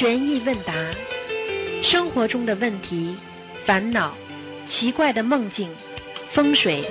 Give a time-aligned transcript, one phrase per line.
[0.00, 0.72] 悬疑问答，
[1.82, 3.14] 生活中的问题、
[3.66, 4.14] 烦恼、
[4.66, 5.68] 奇怪的梦境、
[6.32, 6.88] 风水，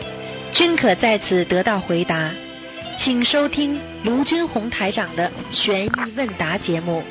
[0.53, 2.29] 均可在此得到回答。
[2.99, 7.03] 请收听卢军红台长的悬疑问答节目。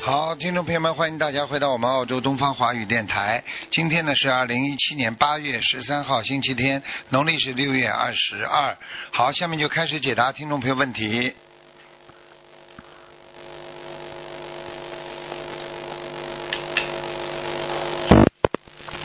[0.00, 3.42] 好，听众朋友们，欢迎大家回到我们澳洲东方华语电台。
[3.72, 8.78] 今天呢是二零一七年八月十三号，星期天，农历是六月二十二。
[9.10, 11.32] 好，下面就开始解答听众朋友问题。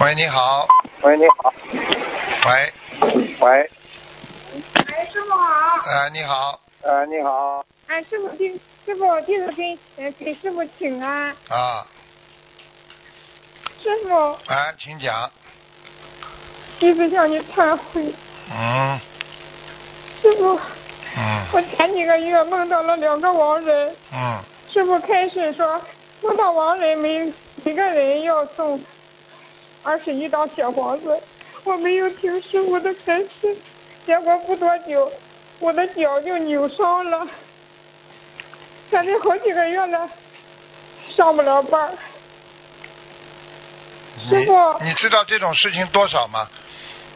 [0.06, 0.68] 喂，你好。
[1.02, 1.52] 喂，你好。
[2.46, 2.74] 喂，
[3.40, 3.70] 喂，
[4.76, 5.82] 哎，师傅好。
[5.84, 6.60] 呃，你好。
[6.84, 7.66] 呃，你好。
[7.88, 11.36] 哎，师傅弟，师傅弟子给呃给师傅请安。
[11.50, 11.88] 啊，
[13.82, 15.28] 师傅，哎，请讲。
[16.80, 18.14] 弟子向你忏悔。
[18.52, 19.00] 嗯
[20.22, 20.60] 师傅，
[21.18, 24.40] 嗯我前几个月梦到了两个亡人，嗯，
[24.72, 25.82] 师傅开始说
[26.22, 28.80] 梦到亡人没一个人要送
[29.86, 31.22] 二十一张小房子，
[31.64, 33.56] 我没有听师傅的开示，
[34.06, 35.12] 结果不多久
[35.60, 37.28] 我的脚就扭伤了，
[38.90, 40.10] 现在好几个月了，
[41.16, 41.96] 上不了班。
[44.28, 46.50] 师傅你你知道这种事情多少吗？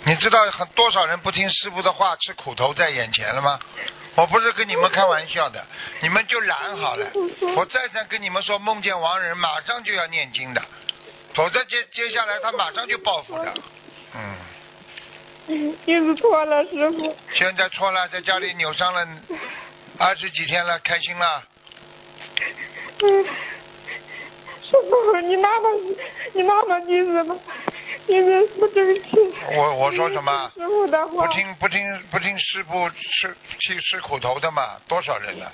[0.05, 3.59] 你知道很多少人不听师傅的话，吃苦头在眼前了吗？
[4.15, 5.65] 我不是跟你们开玩笑的，
[6.01, 7.07] 你们就懒好了。
[7.55, 10.61] 我再三跟你们说，梦见亡人马上就要念经的，
[11.33, 13.53] 否则接接下来他马上就报复的。
[14.15, 14.35] 嗯，
[15.47, 17.15] 嗯，弟子错了，师傅。
[17.33, 19.07] 现在错了，在家里扭伤了
[19.97, 21.43] 二十几天了，开心了。
[23.01, 23.23] 嗯，
[24.63, 25.69] 师傅，你妈妈，
[26.33, 27.37] 你妈妈弟子吗？
[28.07, 29.09] 弟子不争气。
[29.53, 31.27] 我我说什么师傅的话。
[31.27, 35.51] 不听不听不听师傅吃去吃苦头的嘛，多少人了？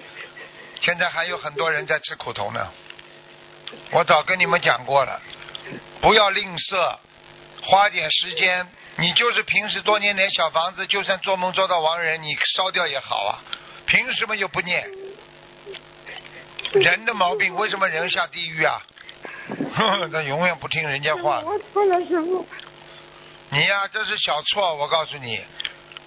[0.81, 2.71] 现在还有很多人在吃苦头呢。
[3.91, 5.19] 我早跟你们讲过了，
[6.01, 6.97] 不要吝啬，
[7.63, 8.67] 花点时间。
[8.97, 13.43] 你就是平时多念点小房子，就算做梦做到亡人，你烧掉也好啊。
[13.85, 14.89] 凭什么又不念？
[16.73, 18.81] 人的毛病，为什么人下地狱啊？
[20.11, 21.41] 他永远不听人家话。
[21.41, 22.47] 我错了，师傅。
[23.49, 25.41] 你呀、这是小错，我告诉你，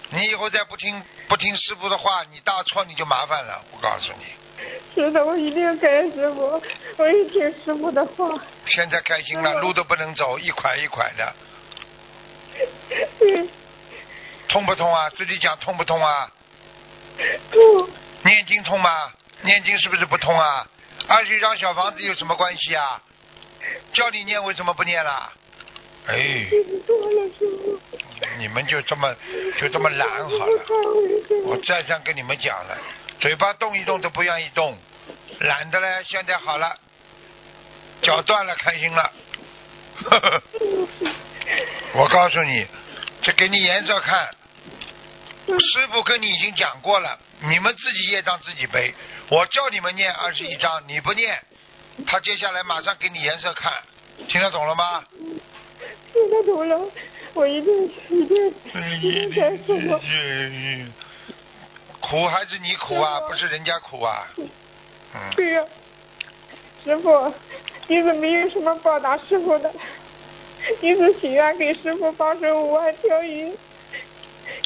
[0.09, 3.63] 你以后再不听不听师傅的话，你大错你就麻烦了。
[3.71, 4.25] 我告诉你，
[4.95, 6.61] 是的，我一定改，师傅，
[6.97, 8.41] 我一听师傅的话。
[8.67, 11.33] 现在开心了，路都不能走，一块一块的，
[13.21, 13.49] 嗯，
[14.49, 15.09] 痛不痛啊？
[15.11, 16.31] 自己讲痛不痛啊？
[17.51, 17.89] 不，
[18.23, 19.13] 念经痛吗？
[19.41, 20.67] 念经是不是不痛啊？
[21.07, 23.01] 二十一张小房子有什么关系啊？
[23.93, 25.31] 叫你念为什么不念啦？
[26.07, 26.49] 哎，了，
[27.37, 27.79] 师傅。
[28.37, 29.15] 你们就这么
[29.57, 30.65] 就这么懒好了。
[31.45, 32.77] 我再三跟你们讲了，
[33.19, 34.77] 嘴巴动一动都不愿意动，
[35.39, 36.05] 懒得嘞。
[36.07, 36.77] 现在好了，
[38.01, 39.11] 脚断了，开心了。
[40.05, 40.41] 呵 呵
[41.95, 42.65] 我告诉你，
[43.21, 44.29] 这给你颜色看。
[45.47, 48.93] 师傅跟你已经讲过了，你们自己业障自己背。
[49.29, 51.43] 我叫你们念二十一章，你不念，
[52.07, 53.73] 他接下来马上给你颜色看，
[54.29, 55.03] 听得懂了吗？
[56.13, 56.89] 听得懂了，
[57.33, 58.47] 我一定一定
[59.01, 59.99] 一定改，师傅。
[62.01, 64.27] 苦还是你苦啊，不是人家苦啊。
[64.37, 65.29] 嗯。
[65.35, 65.63] 对呀、
[66.83, 67.33] 师傅，
[67.87, 69.71] 弟子没有什么报答师傅的，
[70.79, 73.51] 弟子许愿给师傅放生五万条鱼，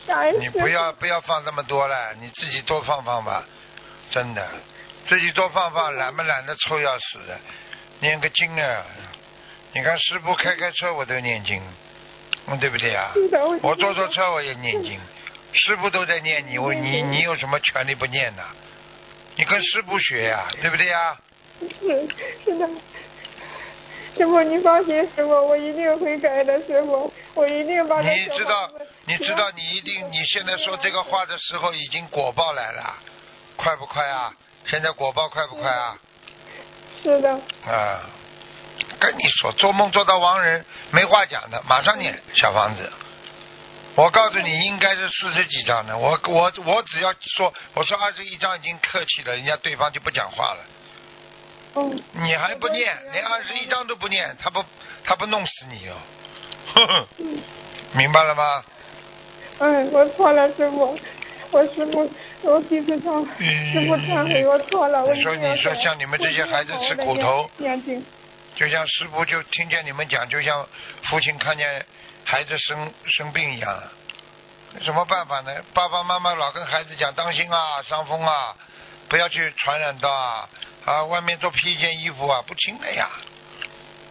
[0.05, 0.57] 感恩师傅。
[0.57, 3.45] 你不要不要放这么多了，你自己多放放吧，
[4.11, 4.47] 真的，
[5.07, 7.39] 自己多放放，懒不懒得臭要死的，
[8.00, 8.85] 念个经啊！
[9.73, 11.59] 你看师傅开开车我都念经，
[12.45, 13.11] 嗯，对不对啊？
[13.31, 15.00] 我我坐坐车我也念经，
[15.53, 18.43] 师傅都在念你，我你你有什么权利不念呢？
[19.35, 21.17] 你跟师傅学呀、对不对呀？
[21.59, 22.07] 是
[22.43, 22.67] 是的，
[24.17, 28.71] 师傅你放心，师傅我一定会改的，师傅我一定把这小你知道，
[29.05, 32.95] 你知道，你一定，你现在说这个话的时候，已经果报来了，
[33.56, 34.33] 快不快啊？
[34.65, 35.97] 现在果报快不快啊？
[37.01, 37.31] 是的，
[37.65, 38.01] 啊，
[38.99, 42.91] 跟你说，做梦做到亡人没话讲的，马上念小房子。
[43.95, 45.95] 我告诉你，应该是四十几张的。
[45.98, 50.66] 我我我只要说，我说二十一张已经客气了，人家对方就不讲话了。
[51.75, 54.63] 嗯，你还不念，连二十一张都不念，他不
[55.04, 55.95] 他不弄死你哦。
[56.75, 57.07] 呵呵，
[57.94, 58.63] 明白了吗？
[59.60, 60.98] 嗯，我错了，师傅，
[61.51, 62.12] 我师傅，
[62.42, 67.50] 我弟子向师傅忏悔，我错了，我一你说你说像你们这些孩子吃苦头，
[68.56, 70.68] 就像师傅就听见你们讲，就像
[71.04, 71.86] 父亲看见
[72.25, 73.83] 孩子生生病一样，
[74.75, 75.51] 有什么办法呢？
[75.73, 78.55] 爸爸妈妈老跟孩子讲，当心啊，伤风啊，
[79.09, 80.49] 不要去传染到啊，
[80.85, 83.09] 啊，外面多披一件衣服啊，不轻的呀。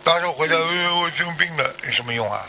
[0.04, 2.46] 到时候回来，哎呦，我生病了，有什么用啊？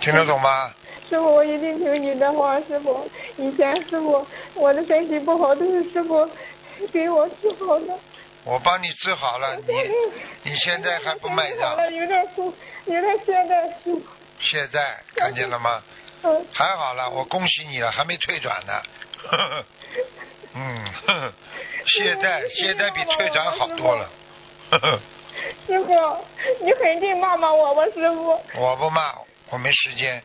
[0.00, 0.74] 听得懂吗？
[1.08, 3.08] 师傅，我一定听你的话，师傅。
[3.36, 6.28] 以前师傅我的身体不好，都是师傅
[6.92, 7.98] 给我治好的。
[8.44, 11.76] 我帮你治好了，你你现在还不卖账？
[11.92, 12.52] 有点苦，
[12.84, 13.72] 有点懈怠，
[14.40, 14.66] 师傅。
[14.66, 15.82] 懈怠，看见了吗？
[16.22, 16.46] 嗯。
[16.52, 18.72] 还好了，我恭喜你了，还没退转呢。
[19.28, 19.64] 呵 呵
[20.54, 21.32] 嗯，呵呵
[21.86, 24.08] 懈怠，懈怠比退转好多了。
[24.70, 24.98] 呵呵。
[25.66, 26.24] 师傅，
[26.62, 28.40] 你肯定骂骂我吧，师傅。
[28.54, 29.14] 我不骂，
[29.50, 30.22] 我没时间，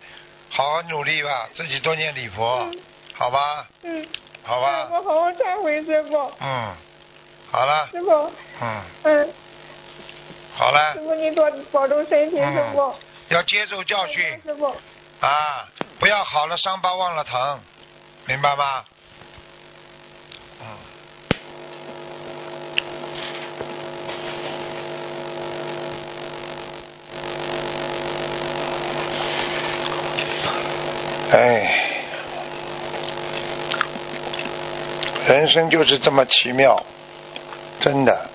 [0.50, 2.72] 好好努力吧，自己多念礼佛，
[3.14, 3.68] 好吧？
[3.84, 4.08] 嗯。
[4.44, 4.88] 好吧。
[4.92, 6.32] 我好好忏悔，师傅。
[6.40, 6.74] 嗯。
[7.52, 7.90] 好了。
[7.92, 8.32] 师傅。
[8.62, 8.82] 嗯。
[9.04, 9.34] 嗯。
[10.56, 10.94] 好了。
[10.94, 12.96] 师傅，你多保重身体，师傅。
[13.32, 14.40] 要接受教训。
[14.44, 14.76] 师傅。
[15.22, 15.68] 啊，
[16.00, 17.60] 不要好了伤疤忘了疼，
[18.26, 18.84] 明白吗？
[20.60, 20.68] 嗯。
[31.32, 31.88] 哎，
[35.30, 36.84] 人生就是这么奇妙，
[37.80, 38.30] 真的，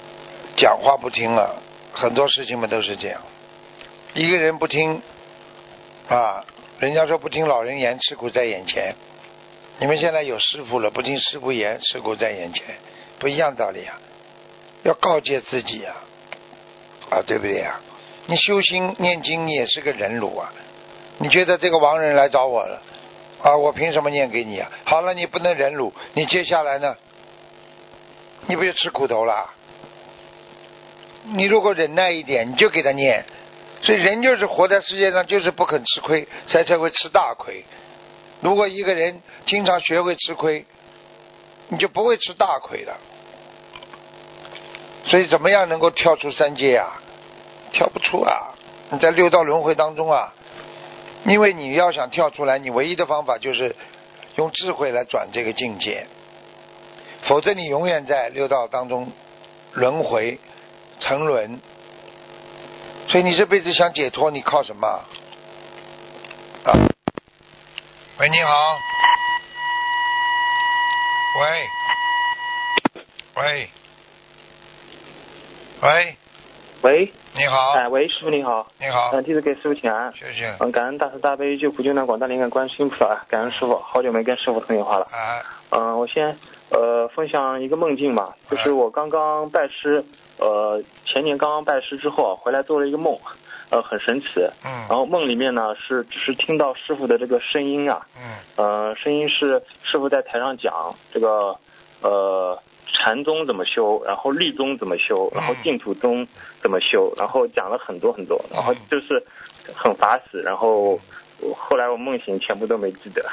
[0.57, 1.61] 讲话不听了，
[1.93, 3.21] 很多事情嘛都是这样。
[4.17, 5.03] 一个人不听，
[6.09, 6.43] 啊，
[6.79, 8.95] 人家说不听老人言，吃苦在眼前。
[9.79, 12.65] 你们现在有师傅了，不听师傅言，吃苦在眼前，
[13.19, 14.01] 不一样道理啊。
[14.85, 15.97] 要告诫自己呀，
[17.11, 17.79] 啊，对不对呀？
[18.25, 20.51] 你修心念经，你也是个忍辱啊。
[21.19, 22.81] 你觉得这个亡人来找我了，
[23.43, 24.71] 啊，我凭什么念给你啊？
[24.85, 26.97] 好了，你不能忍辱，你接下来呢？
[28.47, 29.51] 你不就吃苦头了？
[31.35, 33.23] 你如果忍耐一点，你就给他念。
[33.83, 37.65] 所以人就是活在世界上，就是不肯吃亏，才才会吃大亏。
[38.41, 40.65] 如果一个人经常学会吃亏，
[41.69, 42.99] 你就不会吃大亏了。
[45.05, 47.01] 所以怎么样能够跳出三界啊？
[47.73, 48.55] 跳不出啊！
[48.91, 50.33] 你在六道轮回当中啊。
[51.25, 53.75] 因为你要想跳出来，你唯一的方法就是
[54.37, 56.07] 用智慧来转这个境界，
[57.23, 59.13] 否则你永远在六道当中
[59.73, 60.39] 轮回
[60.99, 61.61] 沉沦。
[63.09, 64.87] 所以你这辈子想解脱，你靠什么？
[66.65, 66.75] 啊？
[68.19, 68.53] 喂，你好。
[71.41, 71.69] 喂。
[73.37, 73.69] 喂。
[75.83, 76.17] 喂。
[76.83, 77.13] 喂。
[77.39, 86.39] 你好，哎，喂，师傅你好，你好，嗯，弟子给师傅请安，谢谢，嗯，感恩大慈大悲救苦救难广大灵感观世音菩萨，感恩师傅，好久没跟师傅通电话了，啊，嗯，我先
[86.71, 90.03] 呃分享一个梦境吧，就是我刚刚拜师，
[90.39, 93.19] 呃，前年刚刚拜师之后啊回来做了一个梦，
[93.71, 94.27] 呃，很神奇，
[94.65, 101.57] 嗯，然后梦里面呢是只是听到师傅的这个声音啊，嗯，呃，声音是师傅在台上讲这个
[102.03, 102.61] 呃。
[102.99, 106.27] 禅宗怎么修，然后律宗怎么修，然后净土宗
[106.63, 109.23] 怎么修，然后讲了很多很多，然后就是
[109.75, 110.99] 很法死，然后
[111.57, 113.25] 后来我梦醒全部都没记得，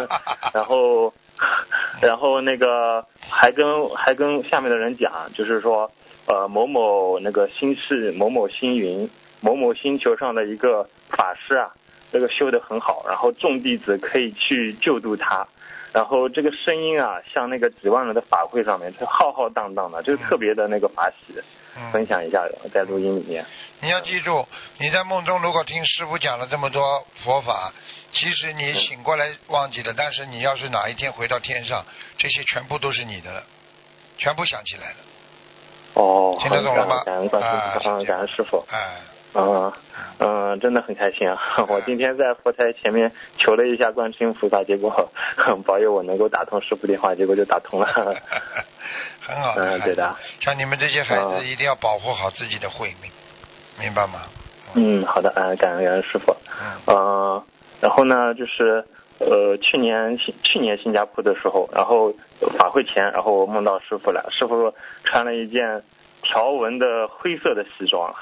[0.52, 1.12] 然后
[2.00, 5.90] 然后那个还跟还跟下面的人讲，就是说
[6.26, 9.08] 呃某某那个星市某某星云
[9.40, 11.70] 某某星球上的一个法师啊，
[12.12, 15.46] 这个修的很好，然后众弟子可以去救度他。
[15.92, 21.34] 然后这个声音啊，像那个几万人的法会上面，就浩浩荡荡的，就是特别的那个法喜。
[21.90, 23.44] 分享一下，在录音里面。
[23.80, 24.46] 你要记住，
[24.76, 27.72] 你在梦中如果听师傅讲了这么多佛法，
[28.10, 31.82] 即使你醒过来忘记了，但是你要是哪一天回到天上，
[32.18, 33.42] 这些全部都是你的了，
[34.18, 34.96] 全部想起来了。
[35.94, 37.02] 哦，听得懂了吗？
[37.04, 37.48] 感恩观世
[38.06, 38.64] 感恩师傅。
[38.70, 39.00] 哎。
[39.34, 39.72] 嗯
[40.18, 41.40] 嗯，真的很开心啊！
[41.66, 45.10] 我今天在佛台前面求了一下观世音菩萨，结果
[45.64, 47.86] 保佑我能够打通师傅电话，结果就打通了。
[49.20, 49.54] 很好。
[49.56, 50.14] 嗯，对的。
[50.40, 53.10] 像你们这些孩子，一定要保护好自己的慧命，
[53.80, 54.20] 明白吗？
[54.74, 56.36] 嗯，好的，嗯，感恩感恩师傅。
[56.88, 57.42] 嗯。
[57.80, 58.84] 然后呢，就是
[59.30, 62.12] 呃，去年新去年新加坡的时候，然后
[62.58, 64.72] 法会前，然后我梦到师傅了，师傅
[65.04, 65.82] 穿了一件。
[66.24, 68.14] 条纹的灰色的西装，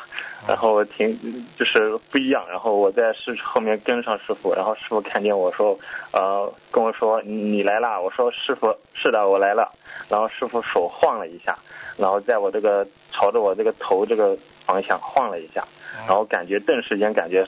[0.48, 1.14] 然后挺
[1.58, 2.46] 就是不一样。
[2.48, 5.78] 然后我在师后面跟上师傅，然后师傅看见我说，
[6.10, 8.00] 呃，跟我说你来啦。
[8.00, 9.70] 我说师傅是的，我来了。
[10.08, 11.54] 然后师傅手晃了一下，
[11.98, 15.62] 然后在我这个朝着我这个头这个方向晃了一下，
[16.08, 17.46] 然后感觉顿时间感觉。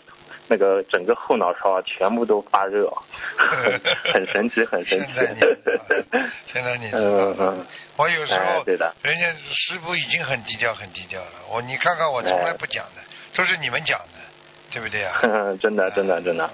[0.52, 2.86] 那个整个后脑勺全部都发热，
[4.12, 5.14] 很神奇，很神奇。
[6.52, 7.66] 现在你， 嗯嗯，
[7.96, 11.30] 我有时候，对的，人家师傅已经很低调，很低调了。
[11.50, 13.00] 我你看看，我从来不讲的，
[13.34, 14.18] 都是你们讲的，
[14.70, 15.22] 对不对啊？
[15.58, 16.44] 真的，真的，真的，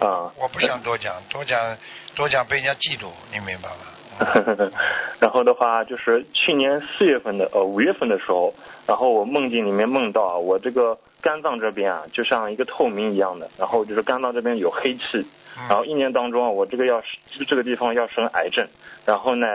[0.00, 0.30] 啊！
[0.36, 1.78] 我不想多讲，多讲
[2.14, 3.95] 多讲被人家嫉妒，你明白吗？
[5.20, 8.52] 然后的话，就是去年四月份的呃五月份的时候，
[8.86, 15.26] 然后我梦境里面梦到啊我这个肝脏这边啊，就像一个透明一样的，然后就是肝脏这边有黑气，
[15.68, 18.66] 然后一年当中啊，我这个要这这个地方要生癌症，
[19.04, 19.46] 然后呢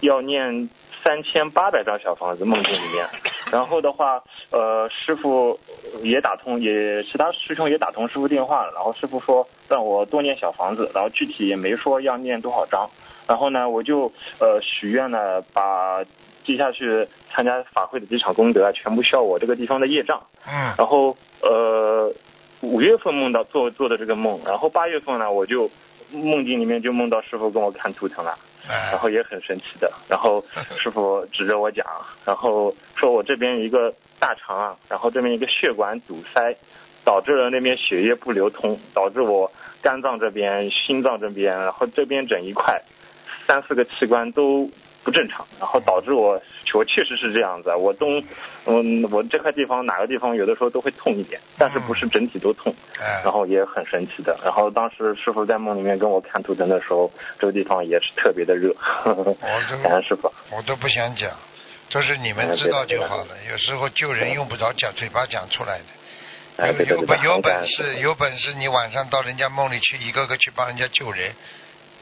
[0.00, 0.68] 要念
[1.02, 3.06] 三千八百张小房子梦境里面，
[3.52, 5.58] 然后的话呃师傅
[6.02, 12.88] 也打通也其他师兄也打通师傅电话了，然后师傅说让我多念小房子，然后具体也没说要念多少张，
[13.26, 16.04] 然后呢我就呃许愿呢把
[16.44, 22.12] 接下去参加法会的几场功德啊全部消我这个地方的业障，嗯然后呃
[22.60, 25.70] 五月份梦到做做的这个梦，然后八月份呢我就
[26.10, 28.38] 梦境里面就梦到师傅跟我看图腾了，
[28.68, 28.90] 哎。
[28.92, 30.44] 然后也很神奇的，然后
[30.78, 31.84] 师傅指着我讲，
[32.24, 36.54] 然后说我这边一个大肠啊，然后这边一个血管堵塞，
[37.04, 39.50] 导致了那边血液不流通，导致我
[39.82, 42.80] 肝脏这边、心脏这边，然后这边整一块
[43.46, 44.70] 三四个器官都
[45.02, 46.40] 不正常，然后导致我
[46.72, 48.22] 我确实是这样子啊，我东
[48.66, 54.36] 嗯我这块地方哪个地方有的时候都会痛一点，但是不是整体都痛，哎然后也很神奇的。
[54.42, 58.74] 然后当时师傅在梦里面跟我看图腾的时候，这个地方也是特别的热。
[59.82, 60.32] 感恩师傅。
[60.50, 61.30] 我都不想讲，
[61.90, 63.36] 都是你们知道就好了。
[63.50, 65.84] 有时候救人用不着讲，嘴巴讲出来的。
[66.56, 71.34] 有本有本事，有本事，你晚上到人家梦里去，一个个去帮人家救人，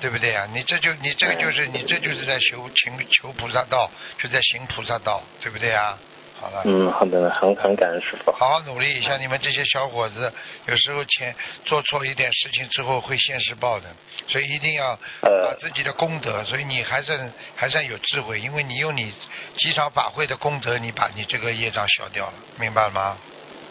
[0.02, 5.97] 对不对呀、你这就你这个就是你这就是在求请求菩萨道，就在行菩萨道，对不对啊、
[6.40, 6.62] 好了。
[6.64, 8.32] 嗯，好的，很很感恩师傅。
[8.32, 10.32] 好好努力，像你们这些小伙子，
[10.66, 11.32] 有时候前
[11.64, 13.87] 做错一点事情之后会现世报的，
[14.26, 19.14] 所以一定要呃把自己的功德，所以你还算还算有智慧，因为你用你
[19.56, 23.16] 几场法会的功德，你把你这个业障消掉了，明白了吗？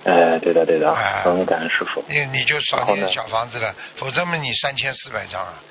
[0.05, 2.01] 哎，对的对的，哎很感恩师傅。
[2.07, 5.61] 你你就少念小房子了，否则嘛你三千四百张啊，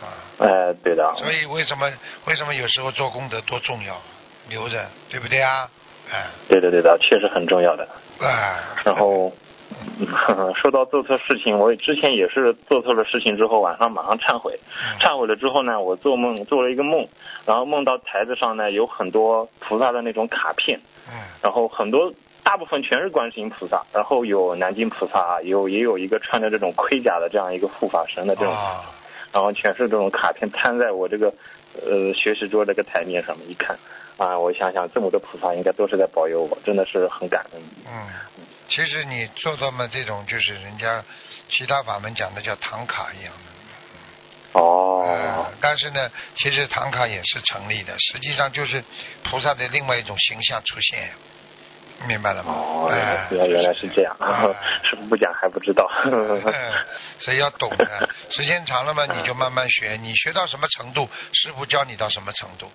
[0.00, 1.12] 啊，哎，对的。
[1.16, 1.90] 所以为什么
[2.26, 4.00] 为什么有时候做功德多重要，
[4.48, 5.68] 留着，对不对啊？
[6.12, 7.86] 哎对的对的，确实很重要的。
[8.20, 9.32] 哎，然后，
[10.00, 14.58] 嗯 说到做错事情，我之前也是做错了事情之后，晚上马上忏悔。
[14.74, 17.06] 嗯忏悔了之后呢，我做梦做了一个梦，
[17.46, 28.82] 然后梦到台子上呢有很多菩萨的那种卡片，嗯然后很多大部分全是观世音菩萨，然后有南京菩萨，有也有一个穿着这种盔甲的这样一个护法神的这种，啊，
[29.32, 31.32] 然后全是这种卡片摊在我这个
[31.74, 33.78] 呃学习桌这个台面上面一看。
[34.16, 37.62] 啊，我想想，这么多菩萨应该都是在保佑我，真的是很感恩。
[37.86, 38.06] 嗯，
[38.68, 41.02] 其实你做到嘛这种就是人家
[41.48, 44.60] 其他法门讲的叫唐卡一样的。
[44.60, 48.84] 哦呃，，但是呢，其实唐卡也是成立的，实际上就是
[49.22, 51.08] 菩萨的另外一种形象出现，
[52.06, 52.52] 明白了吗？
[52.52, 54.42] 哦，哎原来原来是这样，哎
[54.88, 55.88] 师傅不讲还不知道。
[56.04, 56.42] 嗯
[57.20, 62.70] 所以要懂的，时间长了嘛，你就慢慢学，你学到什么程度，师傅教你到什么程度。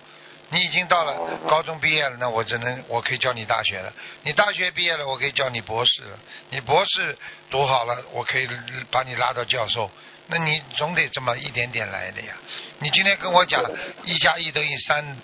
[0.48, 1.12] 你已经到了
[1.48, 3.92] 高中毕业了，那我只能我可以教你大学了。
[4.22, 6.16] 你大学毕业了，我可以教你博士了。
[6.50, 7.18] 你博士
[7.50, 8.48] 读好了，我可以
[8.88, 9.90] 把你拉到教授。
[10.28, 12.32] 那你总得这么一点点来的呀。
[12.78, 13.60] 你今天跟我讲
[14.04, 15.16] 一加一等于三，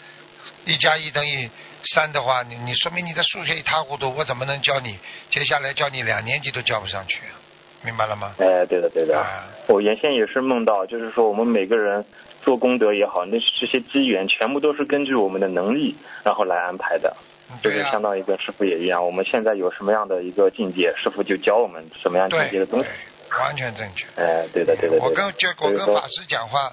[0.65, 1.49] 一加一等于
[1.85, 4.99] 三的话，你你说明你的数学一塌糊涂，我怎么能教你？
[5.31, 7.35] 接下来教你两年级都教不上去啊，
[7.83, 8.35] 明白了吗？
[8.39, 12.05] 哎，对的对的啊，我原先也是梦到，就是说我们每个人
[12.43, 17.17] 做功德也好，那这些机缘全部都是根据我们的能力然后来安排的。
[17.63, 22.89] 就是对呀、相当于跟师傅也一样，我们现在有什么样的一个境界，师傅就教我们什么样境界的东西。
[23.39, 24.07] 完全正确。
[24.17, 24.97] 哎，对的对的。
[24.99, 26.73] 我跟就我跟法师讲话，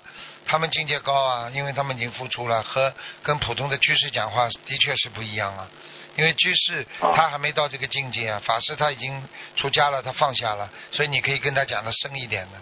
[0.49, 2.91] 他们境界高啊，因为他们已经付出了，和
[3.21, 5.69] 跟普通的居士讲话的确是不一样啊。
[6.17, 9.23] 因为居士啊他还没到这个境界啊，法师他已经
[9.55, 12.57] 出家了，他放下了，所以你可以跟他讲的深一点的，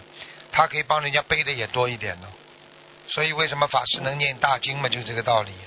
[0.52, 2.28] 他可以帮人家背的也多一点呢。
[3.06, 5.50] 所以为什么法师能念大经嘛，就这个道理。
[5.50, 5.66] 啊，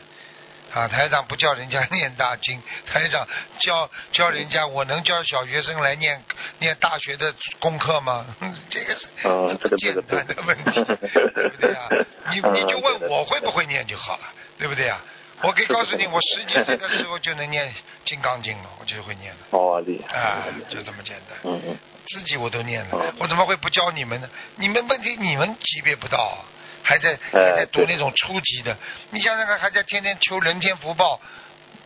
[0.71, 2.61] 台长不叫人家 念大经，
[2.91, 3.27] 台长
[3.59, 6.21] 教教人家，我能教小学生来念
[6.59, 8.25] 念大学的功课吗？
[8.69, 11.89] 这个是嗯这个简单的问题，对不对啊？
[12.31, 14.23] 你嗯你就问我会不会念就好了，
[14.57, 15.01] 对不对啊？
[15.43, 17.67] 我可以告诉你，我十几岁的时候就能念
[18.05, 20.15] 《金刚经》了，我就会念了，哦，厉害。
[20.15, 21.37] 啊，就这么简单。
[21.43, 21.77] 嗯嗯。
[22.07, 24.29] 自己我都念了嗯，我怎么会不教你们呢？
[24.57, 26.45] 你们问题你们级别不到啊，
[26.83, 28.77] 还在哎还在读那种初级的，
[29.11, 31.19] 你想想看，还在天天求人天福报，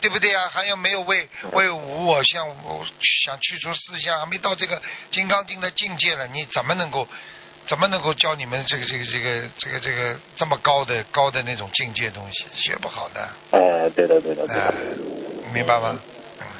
[0.02, 0.50] 对不对啊？
[0.52, 2.86] 还有没有为嗯为无我相，我
[3.26, 7.08] 想去除思想，还没到这个金刚经的境界了，你怎么能够
[7.68, 12.46] 怎么能够教你们这个这个这个这个这个这么高的高的那种境界东西？
[12.54, 14.74] 学不好的，哎，对的对的对哎的。，
[15.54, 16.00] 明白吗？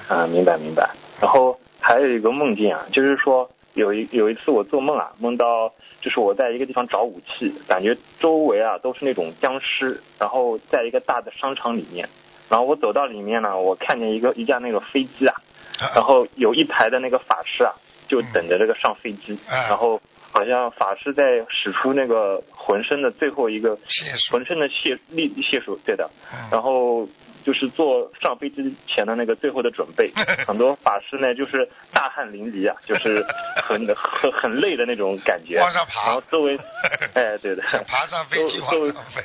[0.08, 0.90] 啊，明白明白。
[1.20, 12.08] 然后还有一个梦境啊，就是说有一有一次我做梦啊，梦到就是我在一个地方找武器，感觉周围啊都是那种僵尸，然后在一个大的商场里面，
[12.50, 15.36] 然后我走到里面呢，我看见一个一架那个飞机啊，
[15.94, 17.74] 然后有一排的那个法师啊，
[18.08, 20.00] 就等着这个上飞机，嗯然后
[20.36, 23.78] 好像法师在使出那个浑身的最后一个
[24.30, 26.50] 浑身的解力解数，对的，嗯。
[26.52, 27.08] 然后
[27.46, 30.12] 就是做上飞机前的那个最后的准备，
[30.46, 33.26] 很多法师呢就是大汗淋漓啊，就是
[33.64, 36.08] 很很很累的那种感觉，往上爬。
[36.08, 36.60] 然后周围，
[37.16, 39.24] 哎，对的，爬上飞机周周围往上飞，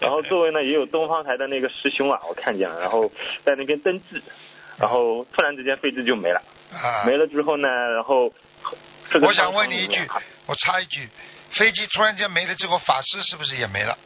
[0.00, 3.08] 然后周围呢也有东方台的那个师兄啊，我看见了，然后
[3.44, 4.20] 在那边登记，
[4.80, 8.32] 然后突然之间飞机就没了，啊，没了之后呢，然后
[9.10, 10.00] 这个我想问你一句
[10.46, 11.08] 我插一句，
[11.52, 13.96] 飞机突然间没了之后，法师是不是也没了？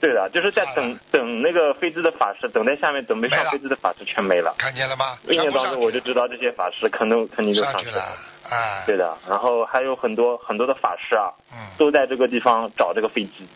[0.00, 4.54] 对的，就是在等等那个飞机的法师，等在下面等没上飞机的法师全没了。
[4.56, 5.18] 看见了吗？
[5.28, 13.48] 一年当中我就知道这些法师可能肯定就上去了上去了。，啊，对的，然后还有很多很多的法师啊，嗯，都在这个地方找这个飞机，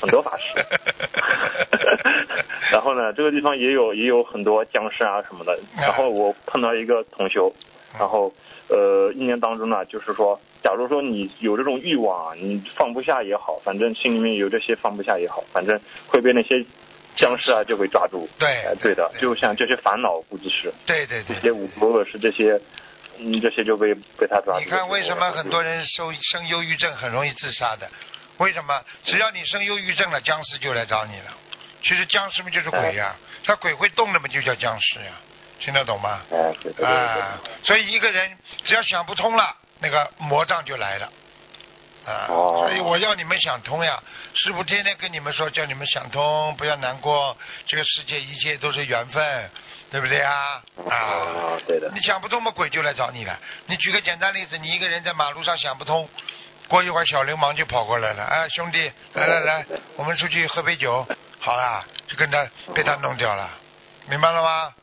[0.00, 0.44] 很多法师。
[2.72, 5.58] 然后呢，这个地方也有也有很多僵尸啊什么的。
[5.76, 7.52] 然后我碰到一个同修，
[7.98, 8.32] 然后
[8.68, 16.64] 呃一年当中呢，就是说，假如说你有这种欲望啊，你放不下也好，反正心里面有这些放不下也好，反正会被那些
[17.16, 18.28] 僵尸啊就会抓住。
[18.38, 22.60] 对哎对的，就像这些烦恼，估计是对对对这些无偶尔是这些，
[23.18, 24.64] 嗯，这些就被被他抓住。
[24.64, 27.88] 你看为什么很多人生生忧郁症很容易自杀的？
[28.38, 28.80] 为什么？
[29.04, 31.36] 只要你生忧郁症了，僵尸就来找你了。
[31.82, 35.12] 其实僵尸不就是鬼呀、他鬼会动的嘛，就叫僵尸呀、
[35.64, 36.20] 听得懂吗？
[36.30, 41.08] 哎，对对对对啊，所以一个人只要想不通了，那个魔障就来了。
[42.04, 44.02] 啊，哦所以我要你们想通呀！
[44.34, 47.36] 师傅天天跟你们说，叫你们想通，不要难过，
[47.68, 49.50] 这个世界一切都是缘分，
[49.92, 50.60] 对不对啊？
[50.90, 53.38] 啊啊，对的你，想不通嘛，鬼就来找你了。
[53.66, 56.08] 你举个简单例子，你一个人在马路上想不通，
[56.66, 61.06] 过一会儿小流氓就跑过来了，哎，兄弟，来来来， 我们出去喝杯酒，
[61.38, 63.48] 好啦，就跟他被他弄掉了，
[64.08, 64.74] 明白了吗？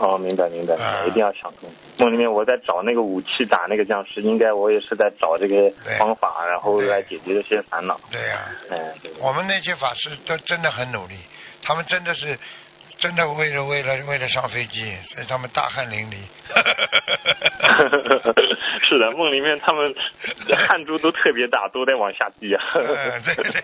[0.00, 1.68] 哦，明白明白，啊一定要想通。
[1.98, 8.00] 梦里面我在找那个武器打那个僵尸，应该我也是在找这个方法，然后来解决这些烦恼。
[8.10, 8.38] 对呀、
[8.70, 11.16] 哎，对的我们那些法师都真的很努力，
[11.62, 12.38] 他们真的是
[13.00, 16.16] 真的为了为了为了上飞机，所以他们大汗淋漓。
[18.88, 19.94] 是的，梦里面他们
[20.68, 22.62] 汗珠都特别大，都在往下滴啊。
[22.74, 23.62] 嗯， 对对对，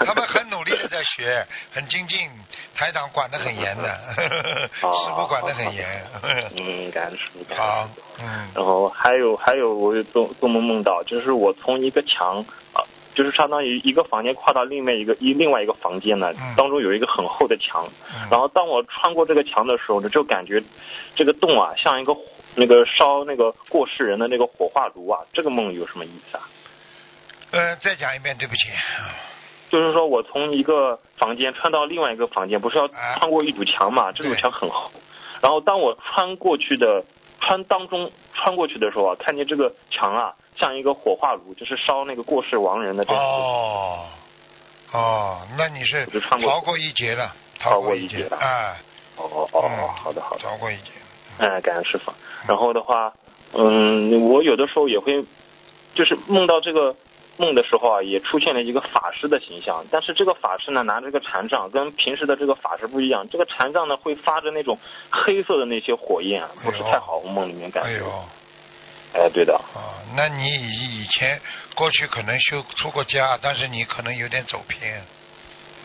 [0.00, 2.28] 他们很努力的在学，很精进，
[2.74, 3.98] 台长管得很严的，
[4.74, 4.80] 师
[5.16, 6.04] 傅管得很严。
[6.56, 7.42] 嗯，感恩师傅。
[7.54, 7.88] 好，
[8.20, 20.62] 嗯，然后还有还有，我有做做梦梦到，就是我从一个墙啊，就是相当于一个房间跨到另外一个一另外一个房间呢嗯，当中有一个很厚的墙，嗯然后当我穿过这个墙的时候呢，就感觉
[21.14, 22.16] 这个洞啊像一个
[22.54, 26.48] 那个烧那个过世人的那个火化炉啊，这个梦有什么意思啊？
[27.50, 28.62] 呃，再讲一遍，对不起。
[29.70, 34.12] 就是说我从一个房间穿到另外一个房间，不是要啊穿过一堵墙嘛？
[34.12, 34.90] 这堵墙很厚，
[35.40, 37.04] 然后当我穿过去的
[37.40, 43.22] 穿当中穿过去的时候啊，看见这个墙啊像一个火化炉，就是烧那个过世亡人的这样。
[43.22, 44.06] 哦，
[44.92, 48.76] 哦，那你是逃过一劫了，逃过一劫了哎。
[49.16, 50.90] 哦哦哦嗯，好的好的，逃过一劫。
[51.38, 52.12] 哎，感恩师傅。
[52.46, 53.12] 然后的话，
[53.52, 55.24] 嗯，我有的时候也会，
[55.94, 56.96] 就是梦到这个
[57.36, 59.84] 梦的时候啊，也出现了一个法师的形象。
[59.90, 63.28] 但是这个法师呢，拿着这个禅杖，跟平时的这个法师不一样。
[63.28, 64.78] 这个禅杖呢，会发着那种
[65.10, 67.16] 黑色的那些火焰，不是太好。
[67.18, 67.90] 我梦里面感觉。
[67.90, 68.24] 哎呦，
[69.14, 69.54] 哎，对的。
[69.74, 71.40] 哦，那你以以前
[71.74, 75.02] 过去可能修出过家，但是你可能有点走偏。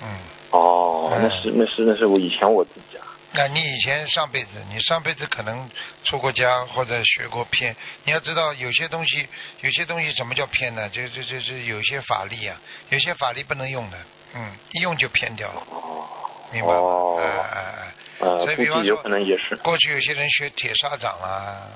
[0.02, 0.20] 嗯，
[0.52, 3.04] 哦，嗯那是那是那是我以前我自己啊。
[3.34, 5.70] 那你以前上辈子，你上辈子可能
[6.06, 7.76] 出过家或者学过偏。
[8.06, 9.28] 你要知道，有些东西，
[9.62, 10.88] 有些东西什么叫偏呢？
[10.90, 12.60] 就就就是有些法力啊，
[12.90, 13.98] 有些法力不能用的，
[14.34, 16.08] 嗯，一用就偏掉了，哦。
[16.54, 16.80] 明白吗？
[16.80, 17.94] 哦哎哎哎。
[18.20, 19.56] 呃，所以比方说可能也是。
[19.58, 21.68] 过去有些人学铁砂掌啊，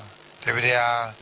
[0.43, 1.13] 对不对啊？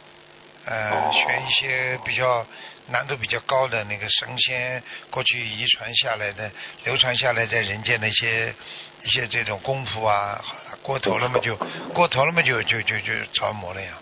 [0.65, 1.11] 呃，哦。
[1.13, 2.45] 学一些比较
[2.87, 6.51] 难度比较高的那个神仙过去遗传下来的、
[6.83, 8.53] 流传下来在人间的一些
[9.03, 11.55] 一些这种功夫啊，好了，过头了嘛就
[11.93, 13.93] 过头了嘛就就就就着魔了呀，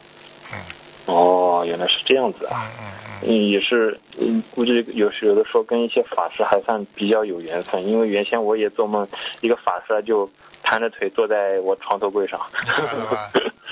[0.53, 0.59] 嗯。
[1.05, 2.71] 哦，原来是这样子嗯啊。
[2.79, 9.07] 嗯嗯，嗯，也是，嗯，估计有时有的时候跟一些法师还算比较有缘分，因为原先我也做梦，
[9.39, 10.29] 一个法师啊就
[10.63, 12.39] 盘着腿坐在我床头柜上。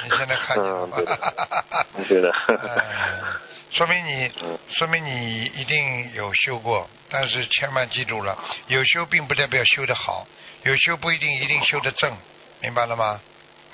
[0.03, 1.05] 你现在看见了嗯，吧对？
[1.05, 2.31] 的，对的。
[2.47, 2.57] 嗯，
[3.71, 10.27] 说明你嗯，说明你一定有修过，但是千万记住了，有修并不代表修得好，
[10.63, 12.13] 有修不一定一定修得正，
[12.61, 13.19] 明白了吗？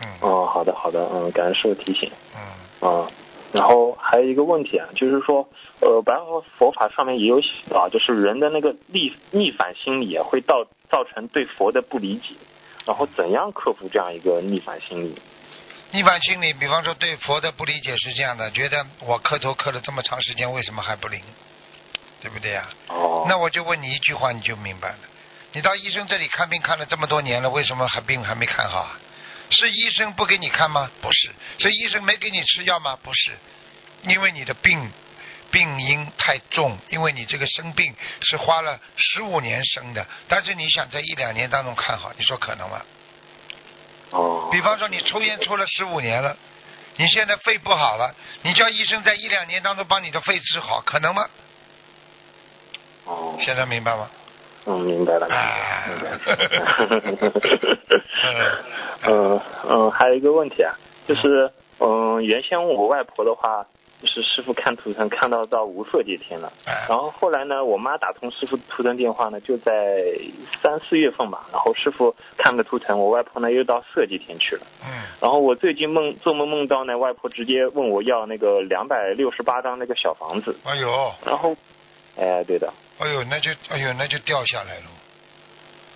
[0.02, 2.12] 嗯哦，好的，好的，嗯，感谢师傅提醒。
[2.36, 3.08] 嗯，啊，
[3.52, 5.48] 然后还有一个问题啊，就是说，
[5.82, 12.36] 呃，白话佛法上面也有写啊，就是人的那个逆逆反心理啊，会造造成对佛的不理解，
[12.86, 15.22] 然后怎样克服这样一个逆反心理？
[15.92, 21.22] 逆反心理，比方说对佛的不理解是这样的，觉得我磕头磕了这么长时间，为什么还不灵？
[22.22, 25.00] 对不对呀、哦，那我就问你一句话，你就明白了。
[25.54, 29.00] 你到医生这里看病看了这么多年了，为什么还病还没看好啊？
[29.50, 30.90] 是医生不给你看吗？
[31.02, 31.30] 不是。
[31.60, 32.98] 是医生没给你吃药吗？
[33.04, 33.32] 不是。
[34.04, 34.92] 因为你的病
[35.52, 42.82] 病因太重，因为你这个生病是花了十五年生的，但是你想在一两年当中看好，你说可能吗？
[44.12, 46.36] 哦，比方说你抽烟抽了十五年了，
[46.98, 51.30] 你现在肺不好了，你叫医生在一两年当中把你的肺治好，可能吗？
[53.06, 54.10] 哦，现在明白吗？
[54.66, 56.20] 嗯，明白了，啊明白了。
[59.08, 60.76] 嗯嗯，还有一个问题啊，
[61.08, 63.66] 就是嗯，原先我外婆的话，
[64.02, 70.04] 就是师傅看图腾看到到无色界天了，哎然后后来呢，我妈打通师傅图腾电话呢，就在
[70.62, 74.66] 三四月份吧，然后师傅看个图腾，我外婆呢又到色界天去了。
[74.84, 81.56] 嗯，然后我最近梦做梦梦到呢，外婆直接问我要那个两百六十八张那个小房子，哎呦，然后，
[82.18, 84.86] 哎，对的，哎呦，那就哎呦，那就掉下来了。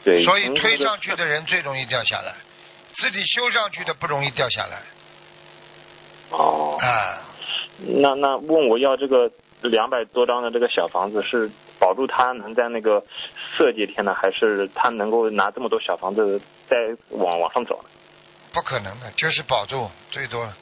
[0.03, 2.35] 对，所以推上去的人最容易掉下来，
[2.97, 4.81] 自己修上去的不容易掉下来
[6.29, 7.21] 哦，啊。
[7.77, 9.31] 那那问我要这个
[9.61, 13.03] 两百多张的这个小房子，是保住他能在那个
[13.57, 16.77] 色界天呢，还是他能够拿这么多小房子再
[17.09, 17.89] 往往上走呢？
[18.53, 20.55] 不可能的，就是保住最多了。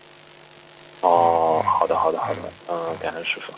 [1.01, 3.53] 哦，好的，好的，好的，嗯，感恩师傅。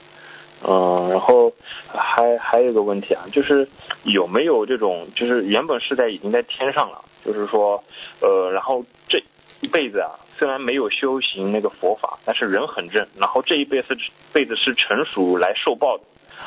[0.67, 1.53] 嗯，然后
[1.87, 3.69] 还还有一个问题啊，就是
[4.03, 7.83] 有没有这种，就是原本是在已经在天上了，就是说，
[8.19, 9.21] 呃，然后这
[9.61, 13.97] 一辈子啊，虽然没有修行那个佛法，但是人很正，然后这一辈子
[14.33, 16.03] 辈子是成熟来受报的，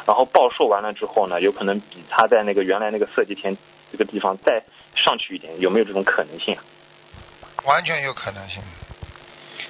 [0.06, 3.56] 然后报受完了之后呢，有可能比他在那个原来那个色界天
[3.90, 4.62] 这个地方再
[4.94, 6.62] 上去一点，有没有这种可能性啊？
[7.64, 8.62] 完全有可能性。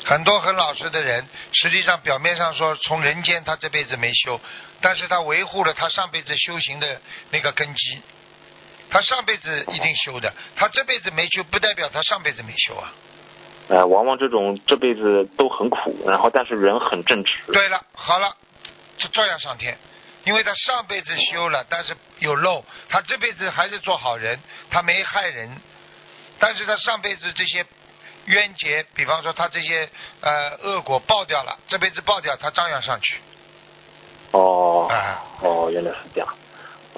[0.05, 4.41] 很多很老实的人，实际上表面上说从人间他这辈子没修，
[4.81, 7.01] 但是他维护了他上辈子修行的
[7.31, 8.01] 那个根基。
[8.91, 12.91] 他上辈子一定修的，他这辈子没修，不代表他上辈子没修啊。
[13.69, 17.33] 呃，往往这种这辈子都很苦，然后但是人很正直。
[17.53, 18.35] 对了，好了，
[18.97, 19.77] 就照样上天，
[20.25, 25.51] 因为他上辈子修了，但是有漏，他这辈子还是做好人，他没害人，
[26.39, 27.67] 但是他上辈子这些
[28.25, 29.89] 冤结，比方说他这些
[30.23, 33.19] 呃恶果报掉了，这辈子报掉，他照样上去。
[34.31, 36.29] 哦，啊哦，原来是这样。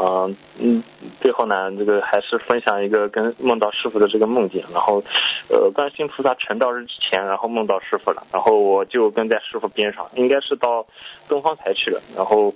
[0.03, 0.83] 嗯嗯，
[1.21, 4.65] 最后呢，这个还是分享一个跟梦到师傅的这个梦境。
[4.73, 5.03] 然后，
[5.51, 10.87] 呃，观世音菩萨成道日之前，然后梦到师傅了，然后我就跟在师傅边上，应该是到
[11.29, 12.01] 东方台去了。
[12.17, 12.55] 然后，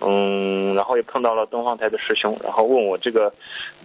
[0.00, 3.32] 嗯，然后也碰到了东方台的师兄，然后问我这个，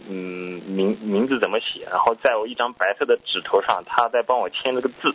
[0.09, 1.85] 嗯，名名字怎么写。
[1.91, 5.13] 然后在我一张白色的纸头上，他在帮我签了个字。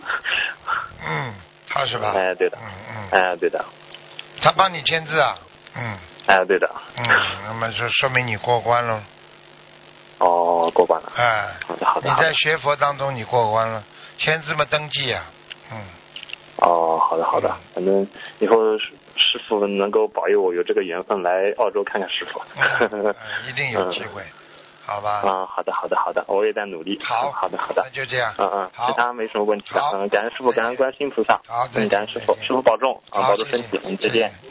[1.08, 1.34] 嗯，
[1.66, 2.12] 他是吧？
[2.14, 3.64] 哎，对的，嗯嗯，哎，对的，
[4.40, 5.36] 他帮你签字啊？
[5.80, 6.70] 嗯哎，对的。
[6.96, 7.04] 嗯，
[7.46, 9.02] 那么说说明你过关了，
[10.18, 11.12] 哦，过关了。
[11.16, 12.32] 哎，好的，好你的，你在。
[12.34, 13.82] 学佛当中你过关了，
[14.18, 15.24] 签字嘛登记啊，
[15.72, 15.78] 嗯。
[16.56, 18.06] 哦，好的好的，反正
[18.38, 22.40] 以后师师傅能够保佑我有这个缘分来澳洲看看师傅。
[22.56, 23.14] 嗯
[23.48, 24.22] 一定有机会，
[24.84, 25.22] 好吧？
[25.24, 27.00] 啊，好的好的好的，我也在努力。
[27.02, 28.34] 好，好的好的那，就这样。
[28.36, 29.80] 嗯嗯，好其他没什么问题了。
[29.80, 31.40] 好嗯，感恩师傅，感恩观世音菩萨。
[31.48, 34.30] 好嗯，感恩师傅师傅保重啊，好保重身体嗯，再见。
[34.44, 34.50] 嗯。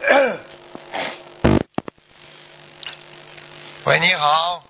[3.84, 4.62] 喂，你好，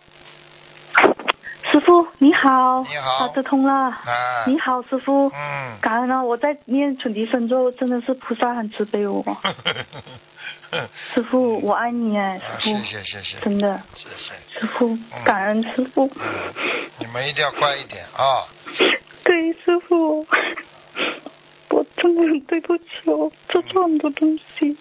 [1.71, 3.29] 师傅你好，你好。
[3.29, 3.73] 打得通了。
[3.73, 5.31] 啊，你好，师傅。
[5.35, 6.23] 嗯，感恩啊！
[6.25, 9.25] 我在念准提神咒，真的是菩萨很慈悲我。
[11.15, 13.39] 师傅，我爱你哎，啊，师傅，谢谢谢谢。
[13.41, 16.11] 真的，谢谢，师傅，感恩师傅。
[16.17, 16.55] 嗯，
[16.99, 18.45] 你们一定要乖一点啊，
[19.23, 20.27] 对，师傅，我
[22.01, 24.77] 真的很对不起，我做错很多东西。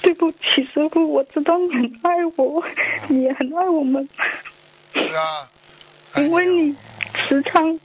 [0.00, 0.38] 对不起，
[0.72, 2.64] 师傅，我知道你很爱我，
[3.08, 4.08] 你也很爱我们，
[4.94, 5.50] 是啊，
[6.16, 6.76] 因为你
[7.12, 7.78] 哎时常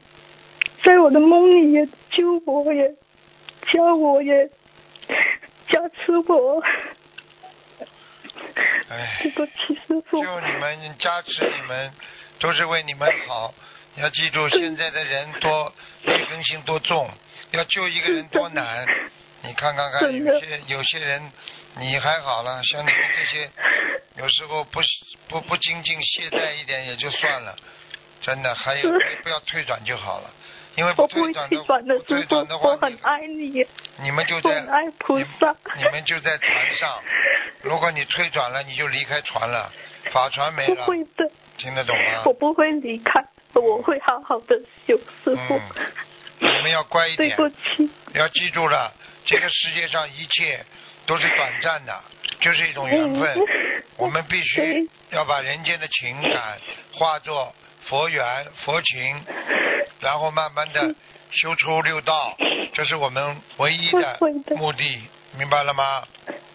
[0.83, 2.93] 在我的梦里也救我，也
[3.71, 4.47] 教我，也
[5.67, 6.63] 加持我。
[8.89, 10.23] 哎对不起，师傅。
[10.23, 11.91] 就你们加持你们，
[12.39, 13.53] 都是为你们好。
[13.95, 17.09] 你要记住，现在的人多劣根性多重，
[17.53, 18.85] 要救一个人多难。
[19.45, 21.31] 你看看看，有些有些人
[21.77, 23.49] 你还好了，像你们这些，
[24.17, 24.79] 有时候不
[25.27, 27.55] 不不精进懈怠一点也就算了，
[28.21, 28.89] 真的还有
[29.21, 30.29] 不要退转就好了。
[30.75, 33.63] 因为不退转的去转的，不退转的，话我，很爱你，
[34.01, 35.55] 你们就在爱菩你萨。
[35.75, 36.99] 你们就在船上，
[37.61, 39.71] 如果你退转了，你就离开船了，
[40.11, 42.33] 法船没不了，会的，听得懂吗我？
[42.33, 45.57] 不会离开，我会好好的修，师傅。
[45.57, 45.61] 嗯
[46.43, 47.35] 你们要乖一点。
[47.35, 48.93] 对不，起，要记住了，
[49.25, 50.63] 这个世界上一切
[51.05, 52.03] 都是短暂的，
[52.39, 53.35] 就是一种缘分。
[53.35, 56.59] 嗯 我们必须要把人间的情感
[56.93, 57.53] 化作
[57.85, 58.25] 佛缘、
[58.65, 59.23] 佛情，
[60.01, 60.95] 然后慢慢的
[61.29, 62.35] 修出六道，
[62.73, 64.17] 这是我们唯一的。
[64.55, 65.03] 目的，
[65.37, 66.03] 明白了吗？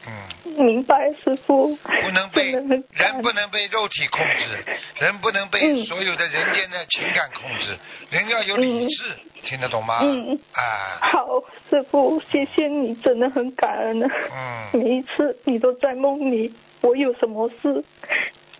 [0.06, 1.76] 嗯，明白，师傅。
[1.76, 2.84] 不能被人
[3.22, 4.64] 不能被肉体控制，
[5.00, 7.76] 人不能被嗯所有的人间的情感控制，
[8.10, 9.02] 人要有理智，
[9.42, 9.98] 听得懂吗？
[10.02, 11.26] 嗯啊，好，
[11.68, 14.06] 师傅，谢谢你，真的很感恩呢。
[14.32, 17.84] 嗯，每一次你都在梦里，我有什么事，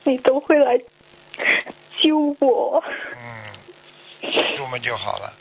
[0.05, 0.77] 你都会来
[2.03, 2.83] 救我。
[3.17, 5.33] 嗯，记住们就好了。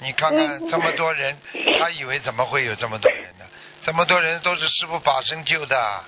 [0.00, 1.36] 你看看这么多人，
[1.80, 3.37] 他以为怎么会有这么多人呢？
[3.82, 6.04] 这么多人都是师傅把身救的，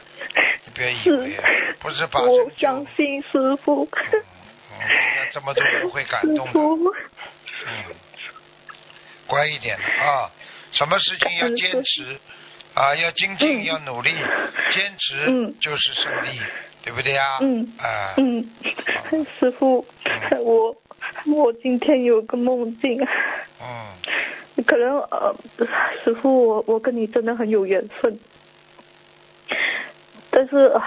[0.66, 1.38] 你 别以为
[1.80, 2.50] 不是把身我。
[2.59, 3.88] 相信师傅。
[5.33, 6.61] 这么多人会感动的。
[7.66, 7.85] 嗯，
[9.26, 10.30] 乖一点啊，
[10.72, 12.18] 什么事情要坚持
[12.74, 14.12] 啊，要精进，嗯要努力，
[14.72, 15.54] 坚持嗯。
[15.61, 16.40] 就是胜利，
[16.83, 17.38] 对不对呀？
[17.40, 17.72] 嗯。
[17.78, 18.50] 啊，嗯，
[19.38, 19.87] 师傅，
[20.40, 20.76] 我
[21.26, 23.09] 我今天有个梦境，嗯，
[24.62, 25.35] 可能呃，
[26.05, 28.18] 师傅，我我跟你真的很有缘分，
[30.31, 30.83] 但是，呃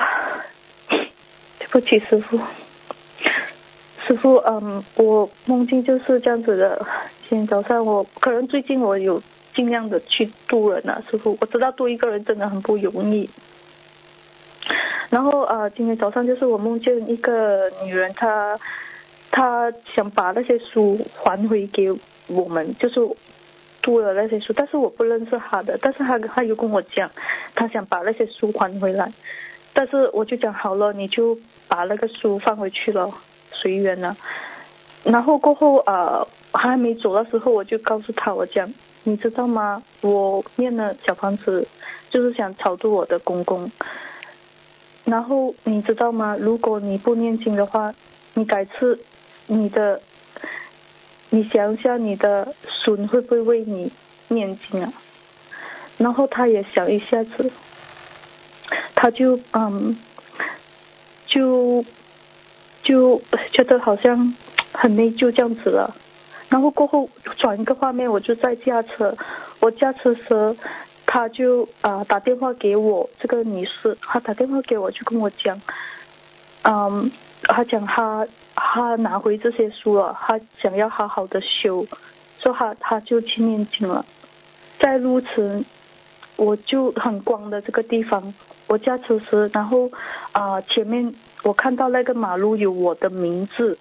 [1.60, 2.40] 对不起，师傅，
[4.06, 6.86] 师傅，嗯，我梦境就是这样子的。
[7.30, 9.22] 今天早上我可能最近我有
[9.56, 13.30] 尽量的去渡人啊，师傅，我知道渡一个人真的很不容易。
[15.10, 18.60] 然后呃，今天早上就是我梦见一个女人，她
[19.32, 21.92] 她想把那些书还回给
[22.28, 23.00] 我们，就是
[23.84, 27.12] 读了那些书，但是我不认识他的，但是他他又跟我讲，
[27.54, 29.13] 他想把那些书还回来，
[29.74, 33.13] 但是我就讲好了，你就把那个书放回去了，
[33.52, 34.17] 随缘了。
[35.04, 39.84] 然后过后呃还没走的时候，我就告诉他，我讲你知道吗？
[40.02, 41.67] 我念了小房子，
[42.10, 43.69] 就是想超度我的公公。
[45.04, 46.38] 然后你知道吗？
[46.39, 47.93] 如果你不念经的话，
[48.34, 48.98] 你改次
[49.48, 50.02] 你的，
[51.34, 53.91] 你想一下你的孙会不会为你
[54.28, 54.93] 念经啊？
[55.98, 57.52] 然后他也想一下子，
[58.93, 59.98] 他就嗯，
[61.26, 61.84] 就
[62.84, 63.19] 就
[63.52, 64.36] 觉得好像
[64.74, 65.96] 很内疚这样子了。
[66.50, 69.17] 然后过后转一个画面，我就在驾车，
[69.60, 70.56] 我驾车时，
[71.08, 75.60] 他就啊、打电话给我这个女士，他打电话给我就跟我讲，
[76.62, 77.12] 嗯，
[77.44, 81.86] 他讲他他拿回这些书了，他想要好好的修，
[82.40, 84.06] 所以她她就去念经了。
[84.80, 85.64] 在路程，
[86.36, 88.34] 我就很光的这个地方，
[88.68, 89.92] 我驾车时，然后
[90.32, 93.78] 啊、前面我看到那个马路有我的名字。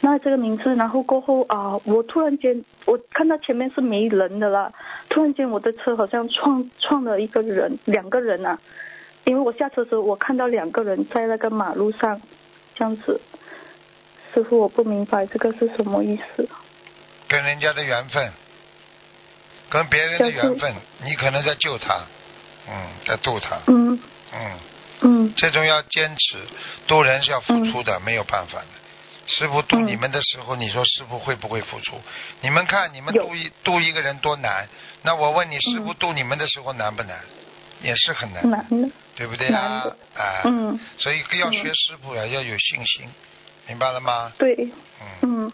[0.00, 4.72] 那这个名字，然后过后啊、我突然间我看到前面是没人的了，
[5.08, 8.58] 突然间我的车好像撞撞了一个人，两个人啊，
[9.24, 12.20] 因为我下车的时候我看到两个人在那个马路上，
[12.74, 13.20] 这样子，
[14.32, 16.48] 师傅我不明白这个是什么意思。
[17.26, 18.32] 跟人家的缘分，
[19.70, 22.04] 跟别人的缘分，你可能在救他，
[22.68, 23.98] 嗯，在渡他，嗯
[24.32, 24.58] 嗯，
[25.00, 26.36] 嗯这种要坚持，
[26.86, 28.66] 渡人是要付出的，没有办法的。
[29.26, 31.98] 师傅渡你们的时候，你说师傅会不会付出？
[32.42, 34.68] 你们看，你们渡一渡一个人多难？
[35.00, 37.18] 那我问你，师傅嗯渡你们的时候难不难？
[37.84, 39.96] 也是很难，难的，对不对难啊？
[40.16, 40.80] 啊，嗯。
[40.98, 43.08] 所以要学师傅呀，要有信心，
[43.68, 44.32] 明白了吗？
[44.38, 44.70] 对，
[45.22, 45.52] 嗯，嗯，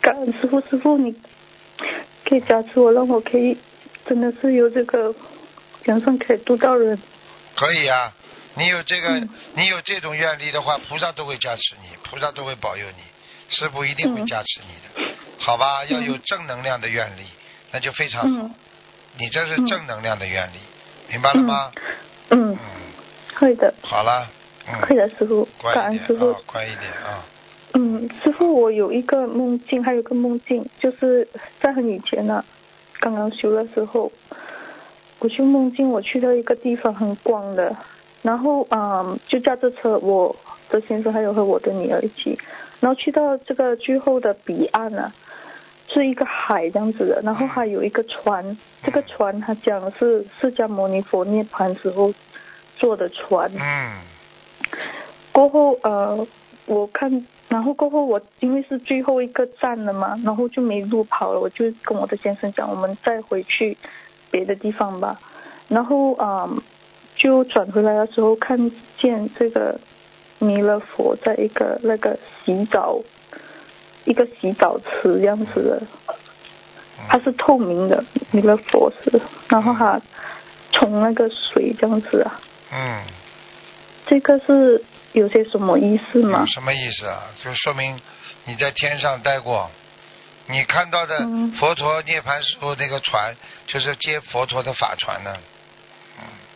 [0.00, 1.14] 感恩师傅，师傅你
[2.24, 3.56] 可以加持我，让我可以
[4.06, 5.14] 真的是有这个
[5.84, 6.98] 缘分可以度到人。
[7.56, 8.12] 可以啊。
[8.58, 9.28] 你有这个，嗯。
[9.54, 14.26] 你有这种愿力的话，菩萨都会加持你，菩萨都会保佑你，师傅一定会嗯。
[14.26, 15.84] 加持你的，好吧？
[15.86, 17.22] 要有嗯正能量的愿力，
[17.70, 18.44] 那就非常好。
[18.44, 18.54] 嗯。
[19.18, 19.66] 你这是嗯。
[19.66, 20.58] 正能量的愿力，
[21.08, 21.70] 明白了吗？
[22.30, 22.58] 嗯，嗯，
[23.36, 24.26] 会的，好了，
[24.66, 26.14] 嗯，会的，师傅，感恩师傅。
[26.14, 27.24] 一点啊。，乖一点啊。
[27.74, 31.28] 嗯，师傅，我有一个梦境，还有个梦境，就是
[31.60, 32.44] 在很以前呢、
[33.00, 34.10] 刚刚修的时候，
[35.18, 37.76] 我去梦境，我去到一个地方很光的，
[38.22, 40.34] 然后嗯，就驾着车，我
[40.70, 42.38] 的先生还有和我的女儿一起，
[42.80, 45.12] 然后去到这个最后的彼岸啊，
[46.00, 52.12] 是一个海这样子的，然后还有一个船，这个船它讲是释迦牟尼佛涅槃时候
[52.76, 54.02] 坐的船，嗯。
[55.32, 56.26] 过后呃，
[56.66, 63.76] 我看然后过后我因为是最后一个站了嘛，然后就没路跑了，我就跟我的先生讲，我们再回去
[64.30, 65.18] 别的地方吧。
[65.68, 66.62] 然后啊、嗯
[67.18, 69.80] 就转回来的时候看见这个
[70.38, 73.00] 弥勒佛在一个那个洗澡，
[74.06, 75.82] 一个洗澡池这样子的，
[77.08, 80.00] 它是透明的弥勒佛是，然后它
[80.72, 82.40] 冲那个水这样子啊，
[82.72, 83.02] 嗯，
[84.06, 86.44] 这个是有些什么意思吗？
[86.46, 87.24] 什么意思啊？
[87.44, 88.00] 就说明
[88.44, 89.70] 你在天上待过，
[90.46, 91.52] 你看到的嗯。
[91.52, 93.34] 佛陀涅槃时候那个船，
[93.66, 95.34] 就是接佛陀的法船呢。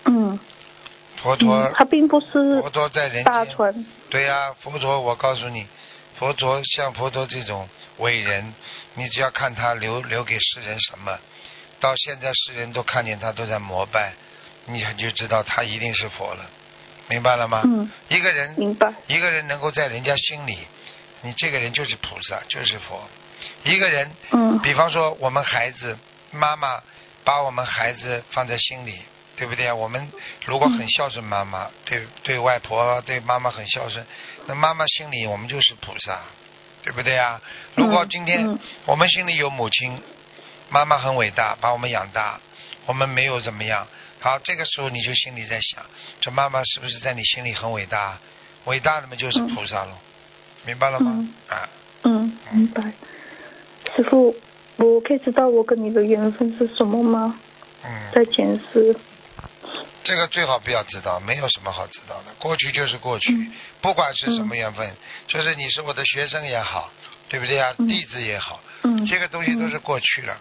[0.04, 0.38] 嗯，
[1.22, 5.66] 佛陀嗯，它并不是佛陀在人间，大船，对呀、佛陀，我告诉你，
[6.20, 8.52] 佛陀像佛陀这种伟人，
[8.92, 11.18] 你只要看他留留给世人什么，
[11.80, 14.12] 到现在世人都看见他都在膜拜，
[14.66, 16.44] 你就知道他一定是佛了，
[17.09, 17.62] 明白了吗？
[17.64, 20.59] 嗯，一个人明白，一个人能够在人家心里，
[21.22, 23.09] 你这个人就是菩萨，就是佛。
[23.64, 25.98] 一个人，嗯比方说我们孩子，
[26.33, 26.83] 妈妈
[27.24, 29.00] 把我们孩子放在心里，
[29.40, 29.74] 对不对啊？
[29.74, 30.07] 我们
[30.44, 34.05] 如果很孝顺妈妈，对对外婆对妈妈很孝顺，
[34.46, 36.20] 那妈妈心里我们就是菩萨，
[36.83, 37.40] 对不对啊？
[37.74, 39.98] 如果今天嗯我们心里有母亲，
[40.68, 42.38] 妈妈很伟大，把我们养大，
[42.85, 43.87] 我们没有怎么样。
[44.20, 45.83] 好，这个时候你就心里在想，
[46.20, 48.18] 这妈妈是不是在你心里很伟大？
[48.66, 49.98] 伟大的嘛就是菩萨了，
[50.66, 51.12] 明白了吗？
[51.16, 51.68] 嗯啊，
[52.03, 52.92] 嗯，明白。
[53.96, 54.37] 师傅，
[54.76, 57.40] 我可以知道我跟你的缘分是什么吗？
[57.83, 58.94] 嗯，在前世。
[60.02, 62.35] 这个最好不要知道，没有什么好知道的。
[62.38, 66.90] 过去就是过去，嗯不管是什么缘分，就是你是我的学生也好，
[67.28, 67.74] 对不对啊？
[67.78, 70.37] 嗯弟子也好，嗯，这个东西都是过去了。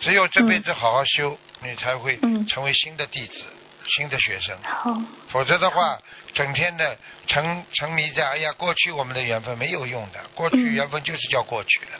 [0.00, 3.44] 只有这辈子好好修，你才会嗯成为新的弟子、
[3.86, 4.56] 新的学生。
[4.62, 4.96] 好，
[5.30, 5.98] 否则的话，
[6.34, 11.92] 整天的沉沉迷在哎呀，过去我们的缘分没有用的，过去嗯缘分就是叫过去的，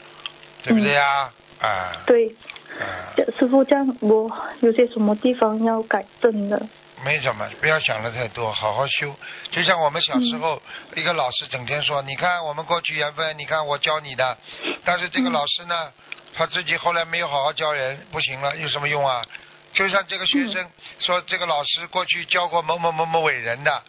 [0.63, 1.31] 对不对呀？
[1.61, 2.35] 啊，对，
[2.79, 6.67] 啊，师傅，这样我有些什么地方要改正的？
[7.03, 9.13] 没什么，不要想的太多，好好修。
[9.51, 10.61] 就像我们小时候，
[10.95, 14.37] 一个老师整天说：“你看我们过去缘分，你看我教你的。”
[14.83, 15.91] 但是这个老师呢，
[16.33, 19.21] 他自己后来没有好好教人，不行了，有什么用啊？
[19.73, 23.83] 就像这个学生说，这个老师过去教过某某某某伟人的，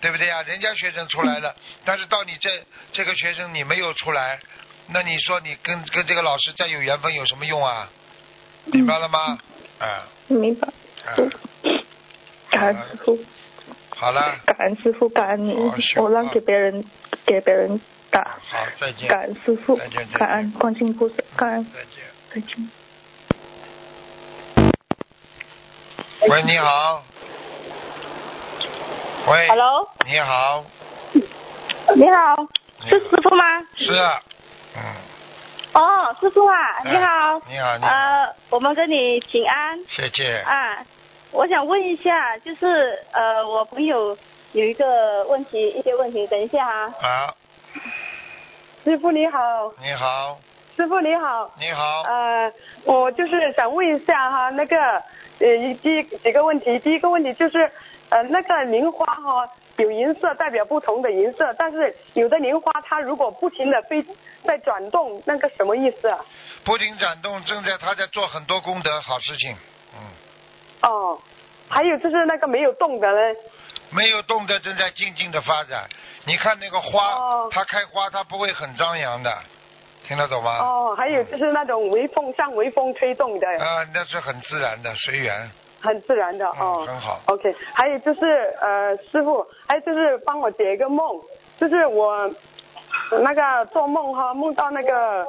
[0.00, 0.42] 对不对呀？
[0.42, 4.40] 人家学生出来了，但是到你这这个学生你没有出来，
[4.88, 7.90] 那你说你跟跟这个老师再有缘分有什么用啊？
[8.66, 9.38] 明白了吗？
[9.78, 10.66] 啊明白，
[11.04, 11.14] 啊，
[12.50, 13.18] 感恩师傅，
[13.90, 15.54] 好了，感恩师傅，感恩你，
[15.96, 16.84] 我让给别人
[17.24, 21.64] 给别人打，好，再见，感恩师傅再见，感恩观世音菩萨，感恩。
[21.72, 22.02] 再见。
[22.34, 22.70] 再见。
[26.28, 27.04] 喂，你好。
[29.28, 29.48] 喂。
[29.48, 30.64] Hello，你好，
[31.94, 32.48] 你好，
[32.84, 33.44] 是师傅吗？
[33.76, 34.22] 是啊，
[34.76, 34.82] 嗯，
[35.76, 37.38] 哦，师傅啊，哎你好。
[37.50, 40.38] 你好，你好，呃，我们跟你请安谢谢。
[40.38, 40.78] 啊。
[41.32, 44.16] 我想问一下，就是呃，我朋友
[44.52, 46.94] 有一个问题，一些问题，等一下啊。
[46.98, 47.36] 好，
[48.84, 49.38] 师傅你好，
[49.82, 50.38] 你好，
[50.74, 52.50] 师傅你好，你好，呃，
[52.84, 54.76] 我就是想问一下哈，那个
[55.40, 57.70] 呃，第几个问题，第一个问题就是
[58.08, 64.04] 呃，那个莲花哈有颜色代表不同的颜色，但是有的莲花它如果不停的飞
[64.44, 66.18] 在转动，那个什么意思啊？
[66.64, 69.56] 不停转动，正在他在做很多功德好事情，
[69.94, 71.20] 嗯，哦，
[71.68, 73.38] 还有就是那个没有动的呢？
[73.90, 75.88] 没有动的正在静静的发展。
[76.24, 79.30] 你看那个花，哦它开花，它不会很张扬的，
[80.08, 80.58] 听得懂吗？
[80.58, 85.50] 哦，还有就是那种微风像微风吹动的，啊，那是很自然的，随缘。
[85.86, 86.84] 很自然的哦。
[86.84, 88.26] 嗯很好 OK，还有就是
[88.60, 91.20] 呃，师傅，还有就是帮我解一个梦，
[91.58, 92.28] 就是我
[93.22, 95.24] 那个做梦哈，梦到那个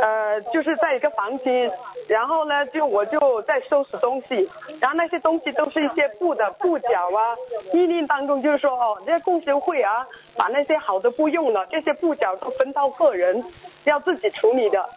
[0.00, 1.70] 呃，就是在一个房间，
[2.08, 4.48] 然后呢，就我就在收拾东西，
[4.80, 7.36] 然后那些东西都是一些布的布角啊，
[7.72, 13.42] 意念当中就是说哦，这个共修会啊，把那些好的布用了，这些布角都分到个人，
[13.84, 14.88] 要自己处理的，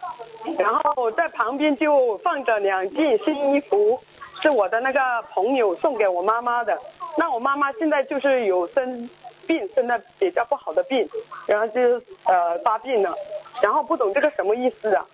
[0.58, 4.00] 然后在旁边就放着两件新衣服。
[4.42, 6.78] 是我的那个朋友送给我妈妈的。
[7.16, 9.08] 那我妈妈现在就是有生
[9.46, 11.08] 病，生的比较不好的病，
[11.46, 13.14] 然后就是呃发病了，
[13.62, 15.06] 然后不懂这个什么意思啊？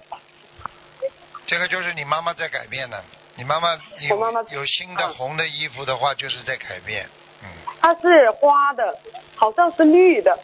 [1.46, 2.96] 这个就是你妈妈在改变呢。
[3.36, 3.68] 你妈妈
[4.00, 7.06] 有我妈妈有新的嗯红的衣服的话，就是在改变。
[7.42, 7.48] 嗯
[7.80, 8.98] 它是花的，
[9.36, 10.36] 好像是绿的，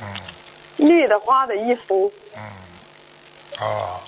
[0.00, 0.06] 嗯
[0.76, 2.42] 绿的花的衣服，嗯，
[3.60, 4.00] 哦，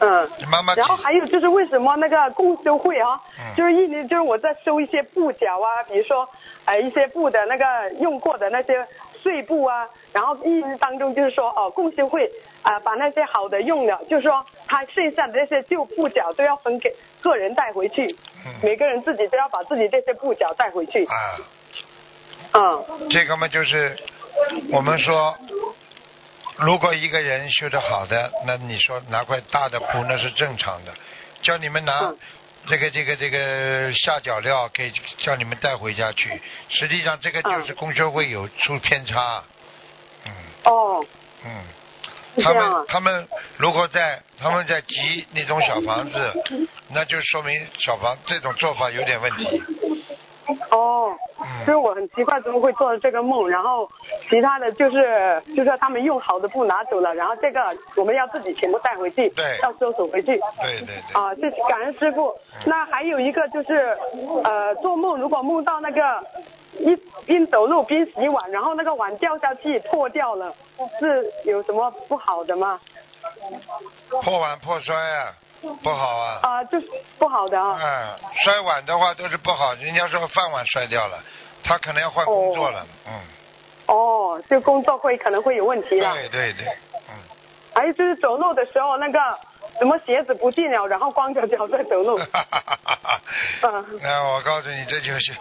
[0.00, 0.30] 嗯。
[0.38, 6.28] 你妈妈然后还有就是为什么那个共修会啊，嗯就是一年就是我在收一些布角啊，比如说
[6.64, 7.64] 呃一些布的那个
[8.00, 8.86] 用过的那些
[9.22, 12.30] 碎布啊，然后一年当中就是说哦，共修会
[12.62, 16.92] 啊、把那些好的用了，就是说他剩下的那些旧布角都要分给
[17.22, 18.06] 个人带回去，
[18.44, 21.04] 嗯每个人自己都要把自己这些布角带回去。
[21.04, 21.14] 啊，
[22.54, 23.96] 嗯这个嘛就是
[24.72, 25.36] 我们说，
[26.56, 30.94] 如果一个人修得好的，那你说拿块大的布那是正常的，
[31.42, 32.16] 叫你们拿嗯。
[32.68, 37.76] 这个这个这个下脚料给叫你们带回家去，实际上这个就是嗯。
[37.76, 39.44] 公修会有出偏差，
[40.24, 40.32] 嗯。
[40.64, 41.04] 哦，
[41.44, 41.62] 嗯。
[42.42, 46.34] 他们他们如果在他们在集那种小房子，
[46.88, 49.62] 那就说明小房这种做法有点问题。
[50.70, 51.14] 哦，
[51.64, 53.88] 所以嗯，我很奇怪怎么会做这个梦，然后
[54.30, 60.38] 其他的就是就是他们用好的布拿走了，然后这个我们要自己全部带回去，对要收走回去。
[60.60, 60.94] 对对对。
[61.12, 62.32] 啊，谢谢感恩师傅。
[62.64, 63.96] 那还有一个就是，
[64.44, 66.24] 呃，做梦如果梦到那个
[66.78, 66.94] 一
[67.24, 70.54] 边走路边洗碗，然后那个碗掉下去破掉了，
[71.00, 72.78] 是有什么不好的吗？
[74.22, 75.34] 破碗破摔啊，
[75.82, 76.40] 不好啊。
[76.42, 76.86] 啊、就是
[77.18, 77.78] 不好的啊。
[77.80, 81.18] 嗯，摔碗的话都是不好，人家说饭碗摔掉了，
[81.64, 82.86] 他可能要换工作了。
[83.06, 83.20] 嗯，
[83.86, 86.12] 哦，就工作会可能会有问题了。
[86.14, 86.66] 对对对，
[87.08, 87.14] 嗯，
[87.74, 89.18] 还有就是走路的时候那个
[89.78, 92.18] 什么鞋子不见了，然后光着脚在走路。
[92.18, 93.20] 哈哈哈。
[93.62, 95.34] 嗯，那我告诉你，这就是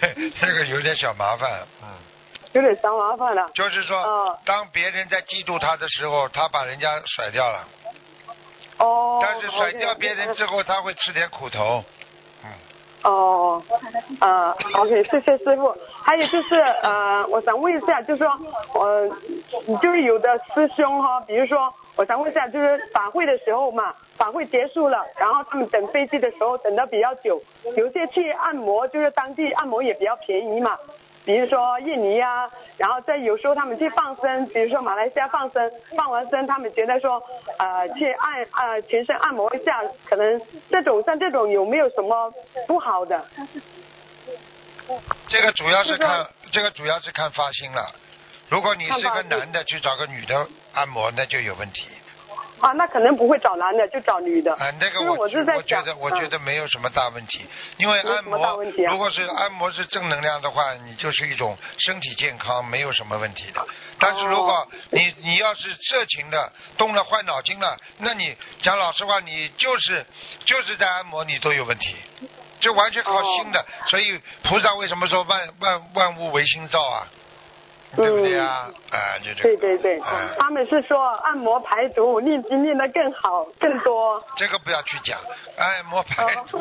[0.40, 1.50] 这个有点小麻烦。
[1.82, 1.88] 嗯，
[2.52, 3.48] 有点小麻烦了。
[3.54, 7.64] 就是说，哦当别人在嫉妒他的时候，他把人家甩掉了，
[8.78, 9.18] 哦。
[9.22, 11.84] 但是甩掉别人之后，他会吃点苦头。
[12.44, 12.50] 嗯，
[13.04, 13.62] 哦，
[14.20, 15.74] 呃，OK，谢谢师傅。
[16.02, 18.28] 还有就是呃，我想问一下，就是说，
[18.74, 19.08] 呃，
[19.80, 27.40] 就是有的师兄哈，比如说，我想问一下，就是法会的时候嘛，法会结束了，然后他们等飞机的时候等的比较久，
[27.76, 30.76] 有些去按摩，就是当地按摩也比较便宜嘛。
[31.24, 37.22] 比如说印尼啊，然后在有时候他们去放生，比如说马来西亚放生，放完生他们觉得说，
[37.58, 42.32] 呃，去按呃全身按摩一下，可能这种像这种有没有什么
[42.66, 43.24] 不好的？
[45.28, 47.94] 这个主要是看，这个主要是看发心了。
[48.48, 51.86] 如果你是个男的去找个女的按摩，那就有问题。
[52.62, 54.54] 啊，那可能不会找男的，就找女的。
[54.54, 55.52] 啊，那个我我觉得
[55.98, 57.44] 我觉得嗯没有什么大问题，
[57.76, 58.52] 因为按摩啊
[58.88, 63.66] 如果是按摩是正能量的话，你就是一种身体健康，没有什么问题的。
[63.98, 70.06] 但是如果哦你你要是色情的，动了坏脑筋了，那你讲老实话，你就是
[70.44, 71.96] 就是在按摩，你都有问题。
[72.60, 77.08] 就完全靠心的，所以菩萨为什么说万万万物唯心造啊？
[77.94, 78.70] 对不对啊？
[78.90, 79.42] 啊，就这个。
[79.42, 84.22] 对对对，哎他们是说按摩排毒，练经练得更好更多。
[84.36, 85.18] 这个不要去讲，
[85.58, 86.58] 按摩排毒，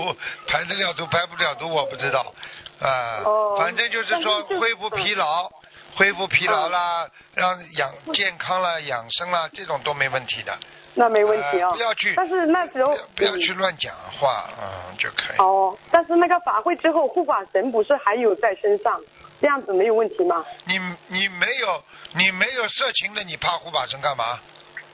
[0.47, 2.33] 排得了毒排不了毒我不知道，
[2.81, 5.49] 啊、哦反正就是说恢复疲劳，
[5.95, 10.57] 恢复疲劳啦，让养健康啦、养生啦，这种都没问题的。
[10.93, 11.69] 那没问题哦。
[11.69, 15.37] 呃不要去但是那时候不要去乱讲话，嗯，就可以。
[15.37, 18.99] 哦，但是那个法会之后，护法神不是还有在身上，
[19.41, 20.45] 这样子没有问题吗？
[20.65, 20.77] 你
[21.07, 21.83] 你没有
[22.15, 24.39] 你没有色情的，你怕护法神干嘛？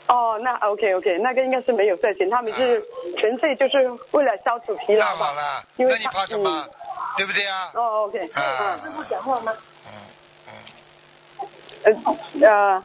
[0.07, 2.81] 哦，那 OK OK，那个应该是没有色情，他们是
[3.19, 5.25] 纯粹就是为了消除疲那劳吧。
[5.25, 6.65] 好了，因为那你怕什么？
[7.17, 7.71] 对不对啊？
[7.73, 9.51] 嗯、哦，OK，啊嗯，讲话吗？
[9.85, 9.91] 嗯
[10.47, 11.47] 嗯。
[11.83, 12.83] 呃呃，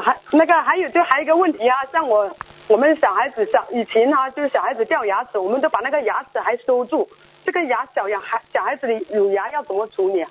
[0.00, 2.30] 还那个还有就还有一个问题啊，像我
[2.68, 7.08] 我们小孩子小以前哈、就是小孩子掉牙齿，我们都把那个牙齿还收住，
[7.44, 10.30] 这个牙小牙孩小孩子的乳牙要怎么处理啊？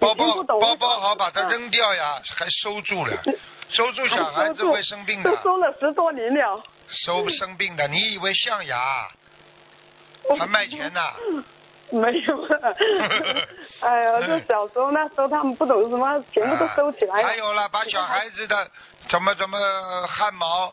[0.00, 3.22] 包包包包好，把它扔掉呀，还收住了，
[3.68, 5.30] 收住小孩子会生病的。
[5.30, 6.62] 都，收了十多年了。
[6.88, 9.08] 收生病的，你以为象牙
[10.38, 11.00] 还卖钱呢？
[11.92, 12.76] 没有了，
[13.82, 17.26] 哎呀，就小时候那时候他们不懂什么，全部都收起来了。
[17.26, 18.70] 还有了，把小孩子的
[19.08, 19.58] 怎么怎么
[20.06, 20.72] 汗毛，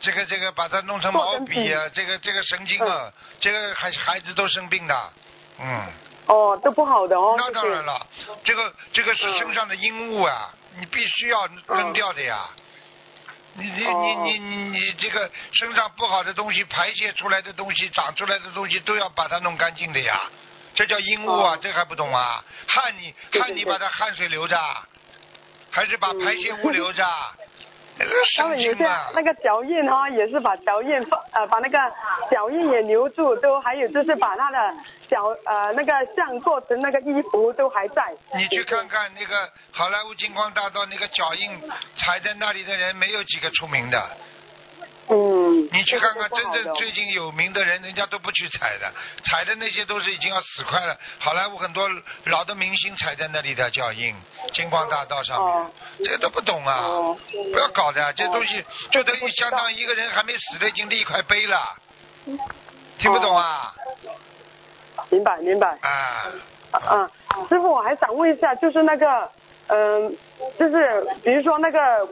[0.00, 5.12] 这个这个把它弄成毛笔啊，这个这个神经啊，这个孩孩子都生病的，
[5.58, 5.86] 嗯，
[6.28, 7.34] 哦，都不好的哦。
[7.36, 8.06] 那当然了，
[8.44, 12.48] 这个这个是嗯身上的阴物啊，你必须要扔掉的呀。
[13.54, 20.20] 你你哦你你你你这个身上不好的东西排泄出来的东西长出来的东西都要把它弄干净的呀，
[20.74, 22.44] 这叫阴物啊，哦这还不懂啊？
[22.68, 24.56] 汗你汗你把它汗水留着，
[25.70, 27.04] 还是把排泄物 留着？
[27.98, 28.84] 那个神他们有些！
[29.14, 31.78] 那个脚印哈、也是把脚印放呃把那个
[32.30, 34.74] 脚印也留住，都还有就是把他的
[35.08, 38.04] 脚呃那个像做成那个衣服都还在。
[38.34, 41.60] 你去看看那个好莱坞金光大道那个脚印
[41.96, 44.00] 踩在那里的人，没有几个出名的。
[45.10, 48.92] 嗯，你去看看真正最近有名的人，人家都不去踩的，
[49.24, 50.96] 踩的那些都是已经要死快了。
[51.18, 51.88] 好莱坞很多
[52.24, 54.14] 老的明星踩在那里的脚印，
[54.52, 55.70] 金光大道上面，哦。
[56.04, 57.16] 这都不懂啊，哦。
[57.52, 61.76] 不要搞的，这东西就等于相当于一个人还没死的已经立一块碑了，
[62.98, 63.72] 听不懂啊？
[65.10, 65.78] 明白明白。
[65.80, 66.26] 啊，
[66.70, 67.10] 啊，
[67.48, 69.30] 师傅，我还想问一下，就是那个，
[69.68, 70.16] 嗯、
[70.58, 72.08] 就是比如说那个，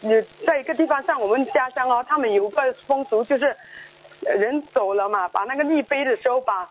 [0.00, 3.56] 你在一个地方，像我们家乡哦，他们有个风俗，就是
[4.20, 6.68] 人走了嘛，把那个立碑的时候把。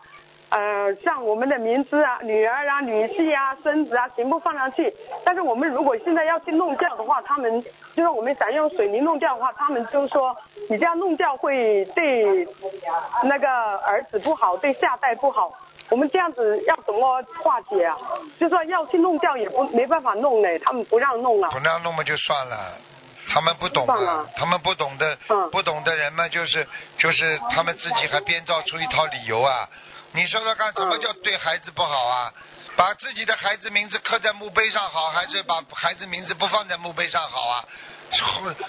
[0.48, 4.94] 呃，像我们的名字啊、女儿啊、女婿啊、孙子啊，全部放上去。
[5.24, 7.60] 但是我们如果现在要去弄掉的话，他们
[7.96, 10.34] 就是我们想用水泥弄掉的话，他们就说
[10.70, 12.46] 你这样弄掉会对
[13.24, 15.52] 那个儿子不好，对下代不好。
[15.88, 17.96] 我们这样子要怎么化解啊？
[18.40, 21.60] 就算要去弄掉也不没办法弄嘞，他们不让弄了不。
[21.60, 22.78] 那样弄嘛就算了。
[23.28, 26.66] 他们不懂啊，他们不懂的，嗯不懂的人嘛，就是
[26.96, 29.68] 就是他们自己还编造出一套理由啊。
[30.12, 32.32] 你说说看，什么嗯叫对孩子不好啊？
[32.76, 37.64] 把自己的孩子名字刻在墓碑上好，还是把孩子名字不放在墓碑上好啊？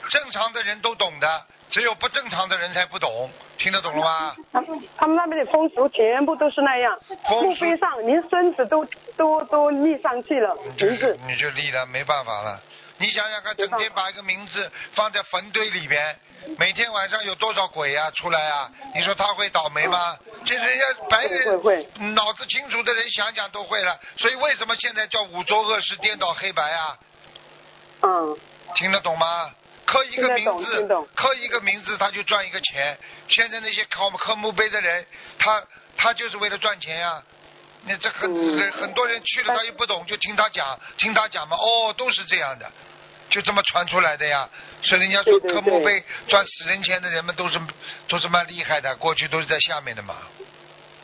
[0.09, 3.30] 正常的人都懂的，只有不正常的人才不懂。
[3.57, 4.36] 听得懂了吗？
[4.53, 6.95] 他们他们那边的风俗全部都是那样，
[7.41, 8.88] 墓碑上连孙子都
[9.18, 11.20] 都都立上去了你就名字。
[11.28, 12.61] 你就立了，没办法了。
[12.99, 16.20] 你想想看，整天把一个名字放在坟堆里边，
[16.59, 18.70] 每天晚上有多少鬼啊出来啊？
[18.93, 20.15] 你说他会倒霉吗？
[20.45, 23.99] 这人家白人脑子清楚的人想想都会了。
[24.18, 26.97] 所以为什么现在叫五浊恶世颠倒黑白啊？
[28.01, 28.38] 嗯，
[28.76, 29.51] 听得懂吗？
[29.88, 32.97] 刻一个名字，刻一个名字他就赚一个钱。
[33.29, 35.05] 现在那些刻刻墓碑的人，
[35.39, 35.63] 他
[35.95, 37.23] 他就是为了赚钱呀、
[37.85, 42.69] 那这很、嗯很很多人去了，他又不懂，就听他讲，听他讲嘛，哦，都是这样的，
[43.29, 44.49] 就这么传出来的呀。
[44.81, 47.57] 所以人家说刻墓碑赚死人钱的人们都是
[48.09, 50.17] 都是蛮厉害的，过去都是在下面的嘛。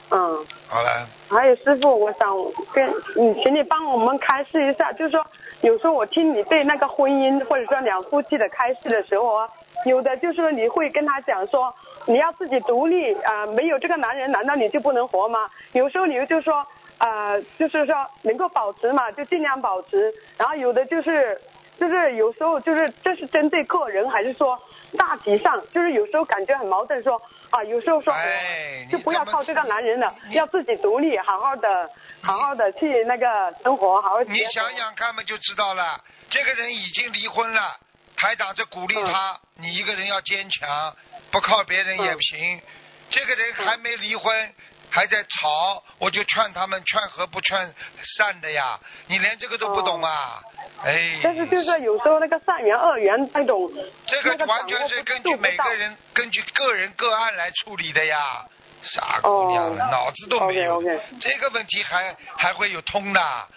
[0.09, 2.29] 嗯，好了，还有师傅，我想
[2.73, 5.25] 跟你，请你帮我们开示一下，就是说，
[5.61, 9.49] 有时候我听你对那个婚姻或者说两夫妻的开示的时候啊，
[9.85, 11.73] 有的就是说你会跟他讲说，
[12.05, 15.49] 你要自己独立啊、没有这个男人，难道你就不能活吗？
[15.71, 16.65] 有时候你就说，
[16.99, 21.39] 呃，就是说能够保持嘛，就尽量保持，然后有的就是。
[21.75, 24.57] 就是有时候就是这是针对个人，还是说
[24.97, 25.61] 大体上？
[25.73, 31.89] 就是有时候感觉很矛盾说，啊，有时候说哎就不要靠这个男人了，要自己独立，好好的，
[32.21, 34.23] 好好的去那个生活，好好。
[34.23, 36.03] 你想想看嘛，就知道了。
[36.29, 37.77] 这个人已经离婚了，
[38.15, 40.95] 台长在鼓励他，你一个人要坚强，
[41.31, 42.61] 不靠别人也不行。
[43.09, 44.53] 这个人还没离婚，
[44.93, 47.73] 还在吵，我就劝他们劝和不劝
[48.03, 48.79] 善的呀。
[49.07, 50.39] 你连这个都不懂啊？
[50.85, 51.19] 哎。
[51.23, 53.71] 但是就是有时候那个善缘恶缘那种，
[54.05, 58.45] 这个个完全是根据每个人根据个人个案来处理的呀。
[58.83, 60.83] 傻姑娘了，哦脑子都没有
[61.21, 63.47] 这个问题还还会有通的。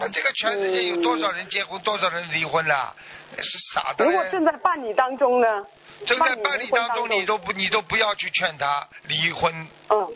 [0.00, 2.94] 那这个全世界有多少人结婚，多少人离婚了？
[3.38, 4.04] 是傻的。
[4.04, 5.46] 如果正在办理当中呢？
[6.06, 9.52] 正在办理当中，你都不你都不要去劝他离婚。
[9.90, 10.08] 嗯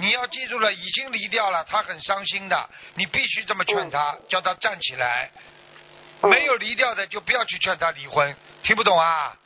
[0.00, 5.30] 你要记住了，已经离掉了，他很伤心的，你必须这么劝他，叫他站起来。
[5.34, 9.36] 嗯没有离掉的就不要去劝他离婚，听不懂啊？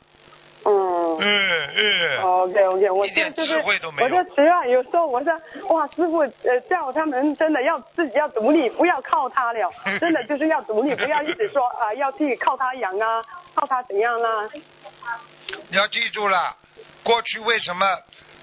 [0.65, 1.17] 嗯。
[1.19, 2.21] 嗯嗯。
[2.23, 5.31] OK OK，我一点就就是智慧都没有我就只要有时候我说
[5.69, 9.71] 哇，师傅呃叫他们真的要自己要独立，不要靠他了，
[10.01, 13.23] 真的就是要独立，不要一直说啊、要去靠他养啊，
[13.53, 14.49] 靠他怎样啦、
[15.69, 16.55] 你要记住了，
[17.03, 17.85] 过去为什么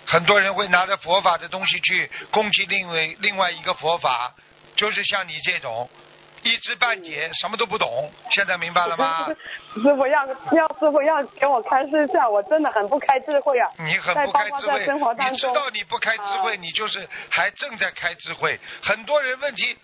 [0.06, 4.34] 很多人会拿着佛法的东西去攻击另外另外一个佛法，
[4.76, 5.88] 就是像你这种
[6.42, 8.10] 一知半解，什么都不懂。
[8.32, 9.28] 现在明白了吗？
[9.74, 13.68] 师傅要要师傅要给我开示一下，我真的很不开智慧啊。
[13.78, 14.80] 你很不开智慧，
[15.30, 18.58] 你知道你不开智慧，啊你就是还正在开智慧。
[18.82, 19.76] 很多人问题，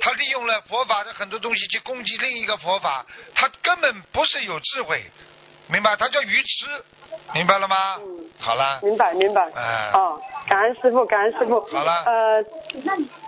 [0.00, 3.04] 他利用了佛法的很多东西去攻击另一个佛法，
[3.34, 5.04] 他根本不是有智慧，
[5.68, 5.96] 明白？
[5.96, 6.66] 他叫愚痴，
[7.34, 7.76] 明白了吗？
[7.98, 9.42] 嗯好了，明白明白。
[9.56, 10.16] 哎哦，
[10.48, 11.60] 感恩师傅，感恩师傅。
[11.72, 12.44] 好了呃，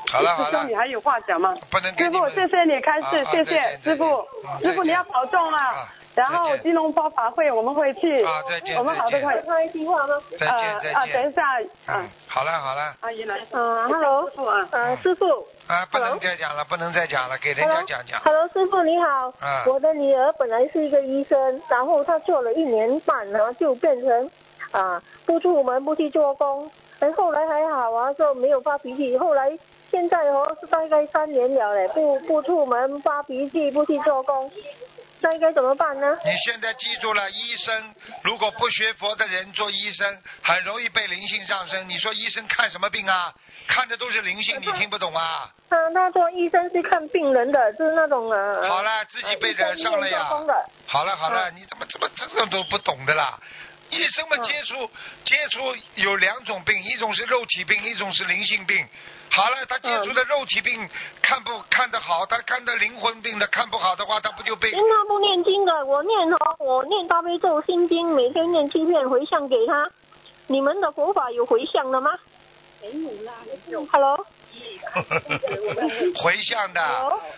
[0.08, 1.52] 好了好了师傅，你还有话讲吗？
[1.68, 4.24] 不能给师傅，谢谢你开示，谢谢师傅
[4.62, 5.88] 师傅你要保重啊啊。
[6.20, 9.22] 然后金龙佛法会我们会去，啊再见我们好再见。
[9.22, 9.42] 多会。
[9.46, 10.14] 说一句话吗？
[10.38, 10.94] 再见再见。
[10.94, 11.34] 啊，等一。
[11.34, 11.42] 下，
[11.86, 13.38] 嗯啊，，好了好了，阿姨来。
[13.52, 15.24] 嗯，Hello，师傅啊，呃，师傅。
[15.66, 18.20] 啊，不能再讲了，不能再讲了，给人家讲讲。
[18.22, 24.30] ，Hello，师傅你好，啊我的女儿本来是一个医生，然后她做了一年半然后，就变成
[24.72, 29.56] 啊不出门不去做工，哎后来还好啊，就没有发脾气，后来
[29.90, 34.50] 现在哦是大概三年了嘞，不不出门发脾气不去做工，
[35.22, 36.18] 那应该怎么办呢？
[36.24, 41.88] 你现在记住了，医生如果不学佛的人做医生，很容易被灵性上升。
[41.88, 43.32] 你说医生看什么病啊？
[43.66, 45.50] 看的都是灵性，你听不懂啊？
[45.68, 48.68] 他他说医生是看病人的，就是那种呃。
[48.68, 50.28] 好了，自己被惹上了呀。
[50.86, 53.38] 好了好了，你怎么怎么这个都不懂的啦？
[53.90, 54.90] 医生们接触
[55.24, 58.88] 接触有两种病，一种是肉体病，一种是灵性病。
[59.30, 60.88] 好了，他接触的肉体病
[61.22, 64.70] 看不看得好，他看的灵魂病的看不好的话，他不就被？
[64.70, 69.90] 因为他不念经的，我念哦，我念大悲咒心经，每天念七遍回向给他。
[70.48, 72.10] 你们的佛法有回向的吗？
[72.82, 73.32] 没有啦。
[73.92, 74.26] Hello。
[76.20, 76.80] 回向的，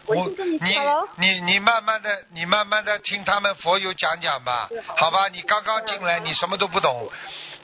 [0.07, 0.79] 我你
[1.19, 5.29] 你你慢慢的，你慢慢的听他们佛友讲讲吧，好吧？
[5.29, 7.11] 你刚刚进来，你什么都不懂。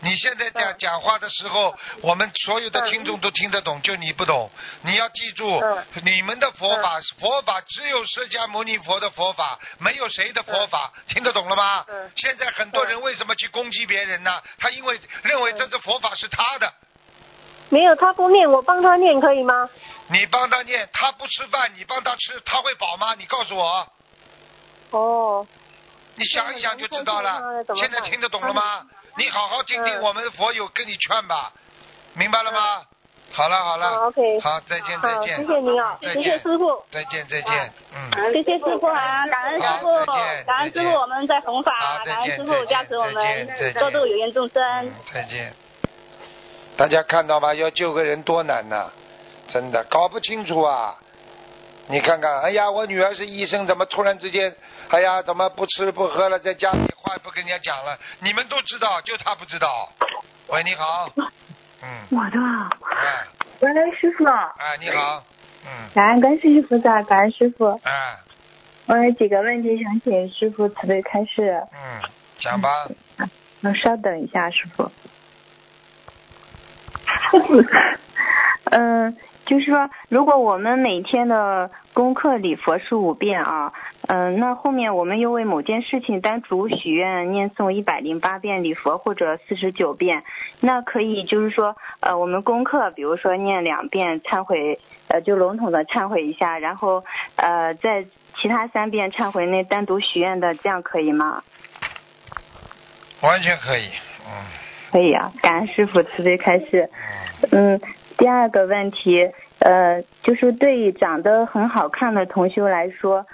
[0.00, 4.48] 你现在讲讲话的时候，我们所有的听众都听得懂，就你不懂。
[4.82, 5.60] 你要记住，
[6.04, 11.84] 你们的佛法，佛法只有释迦牟尼佛的佛法，没有谁的佛法，听得懂了吗？
[12.14, 14.40] 现在很多人为什么去攻击别人呢？
[14.58, 16.72] 他因为认为这个佛法是他的。
[17.70, 19.68] 没有，他不念，我帮他念可以吗？
[20.10, 23.14] 你帮他念，他不吃饭，你帮他吃，他会饱吗？
[23.14, 23.92] 你告诉我。
[24.90, 25.46] 哦。
[26.14, 27.64] 你想一想就知道了。
[27.76, 28.84] 现在听得懂了吗？
[29.18, 31.52] 你好好听听我们的佛友跟你劝吧，
[32.14, 32.82] 明白了吗？
[33.32, 34.06] 好了好了。
[34.06, 34.40] OK。
[34.40, 35.36] 好，再见再见。
[35.36, 36.84] 谢谢您啊，谢谢师傅。
[36.92, 38.32] 再见再见，嗯。
[38.32, 40.06] 谢谢师傅啊，感恩师傅，
[40.46, 44.92] 感恩师傅，我们在弘法，感恩师傅加持我们多度有缘众生。
[45.12, 45.52] 再见。
[46.76, 47.52] 大家看到吧？
[47.54, 48.88] 要救个人多难呐！
[49.52, 50.94] 真的搞不清楚啊！
[51.90, 54.54] 你看看，哎呀，我女儿是医生，怎么突然之间，
[54.88, 57.98] 哎呀，怎么不吃不喝了，在家里话也不跟人家讲了？
[58.20, 59.90] 你们都知道，就她不知道。
[60.48, 61.10] 喂，你好。
[61.82, 61.88] 嗯。
[62.10, 62.38] 我的。
[62.96, 63.26] 哎。
[63.60, 64.24] 喂，师傅。
[64.26, 65.24] 哎，你好。
[65.64, 65.88] 嗯。
[65.94, 67.80] 感恩观世音菩萨，感恩师傅。
[67.82, 68.18] 哎。
[68.86, 71.62] 我有几个问题想请师傅慈悲开示。
[71.72, 72.00] 嗯，
[72.38, 72.70] 讲吧。
[73.60, 74.90] 嗯，稍等一下，师傅。
[78.70, 79.16] 嗯，
[79.48, 83.72] 就是说，如果我们每天的功课礼佛是五遍啊，
[84.06, 90.22] 嗯，那后面我们又为某件事情单独许愿念诵一百零八遍礼佛或者四十九遍，
[90.60, 94.78] 那可以就是说，呃，我们功课比如说念两遍忏悔，
[95.08, 97.02] 呃，就笼统的忏悔一下，然后
[97.36, 98.04] 呃，在
[98.36, 101.42] 其他三遍忏悔内单独许愿的，这样可以吗？
[103.22, 103.88] 完全可以，
[104.26, 104.44] 嗯。
[104.90, 106.88] 可以啊，感恩师傅慈悲开示。
[107.50, 107.78] 嗯，
[108.18, 113.24] 第二个问题，呃，就是对长得很好看的同修来说，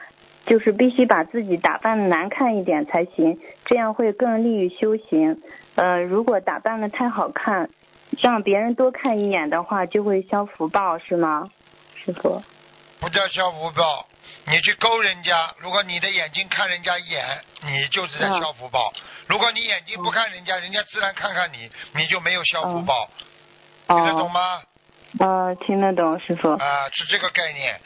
[0.47, 5.41] 就是必须把自己打扮的难看一点才行，这样会更利于修行。
[5.75, 7.71] 呃，如果打扮的太好看，
[8.21, 11.51] 让别人多看一眼的话，就会消福报，是吗，
[11.97, 12.43] 师傅？
[13.01, 14.07] 不叫消福报，
[14.47, 17.25] 你去勾人家，如果你的眼睛看人家一眼，
[17.65, 18.93] 你就是在消福报。
[19.27, 23.09] 如果你眼睛不看人家，人家自然看看你，你就没有消福报，
[23.89, 24.61] 听得懂吗？
[25.21, 26.53] 啊，听得懂，师傅。
[26.53, 27.81] 啊，是这个概念。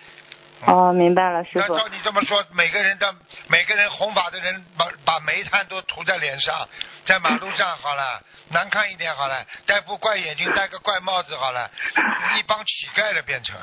[0.66, 1.74] 哦，明白了，师傅。
[1.74, 3.14] 那照你这么说，每个人的
[3.46, 6.68] 每个人弘法的人，把把煤炭都涂在脸上，
[7.06, 11.70] 在马路上好了，难看一点好了，戴副怪眼镜，戴个怪帽子好了，
[12.38, 13.56] 一帮乞丐了变成。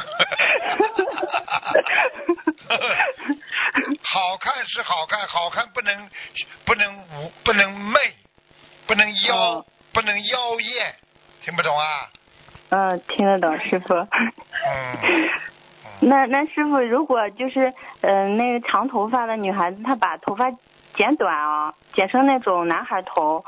[4.02, 6.10] 好看是好看，好看不能
[6.64, 8.00] 不能无不能媚，
[8.88, 10.96] 不能妖不能妖艳，
[11.42, 12.10] 听不懂啊？
[12.76, 13.94] 嗯，听得懂，师傅。
[13.94, 15.30] 嗯。
[16.02, 20.52] 那那师傅，如果就是嗯那个长头发的女孩子，她把头发
[20.94, 23.46] 剪短啊，剪成那种男孩头，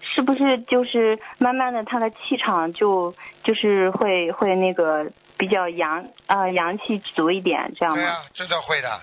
[0.00, 3.12] 是不是就是慢慢的她的气场就
[3.42, 8.02] 就是会会那个比较阳啊阳气足一点这样吗？
[8.02, 9.00] 对啊，真的会的。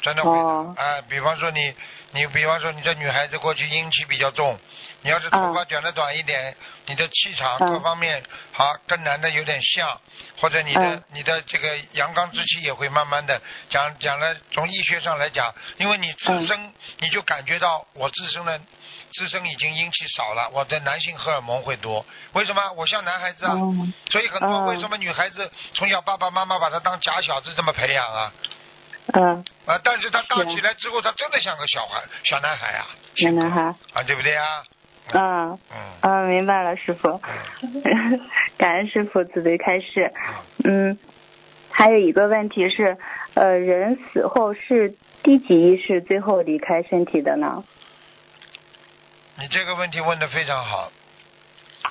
[0.00, 1.72] 真的会的，哎，比方说你，
[2.14, 4.56] 你比方说你这女孩子过去阴气比较重，
[5.02, 6.56] 你要是头发卷的短一点，
[6.86, 10.00] 你的气场各方面好跟男的有点像，
[10.40, 18.60] 或者你的你的这个阳刚之气也会慢慢的讲讲了，从医学上来讲，因为你自身你就感觉到我自身的
[19.14, 22.72] 自身已经阴气少了，我的男性荷尔蒙会多，为什么？
[22.76, 23.54] 我像男孩子啊，
[24.12, 28.32] 所以很多为什么女孩子从小爸爸妈妈把她当假小子这么培养啊？
[29.12, 29.44] 嗯。
[29.66, 32.86] 啊，但是他大起来之后，他真的像个小孩，小男孩啊，
[33.16, 33.62] 小男孩。
[33.92, 34.64] 啊，对不对啊？
[35.12, 35.58] 嗯。
[35.70, 35.76] 嗯。
[36.00, 37.20] 嗯，明白了，师傅。
[38.56, 40.12] 感恩师傅慈悲开示。
[40.64, 40.98] 嗯，
[41.70, 42.96] 还有一个问题是，
[43.34, 47.64] 呃，人死后是第几意识最后离开身体的呢？
[49.36, 50.92] 你这个问题问的非常好，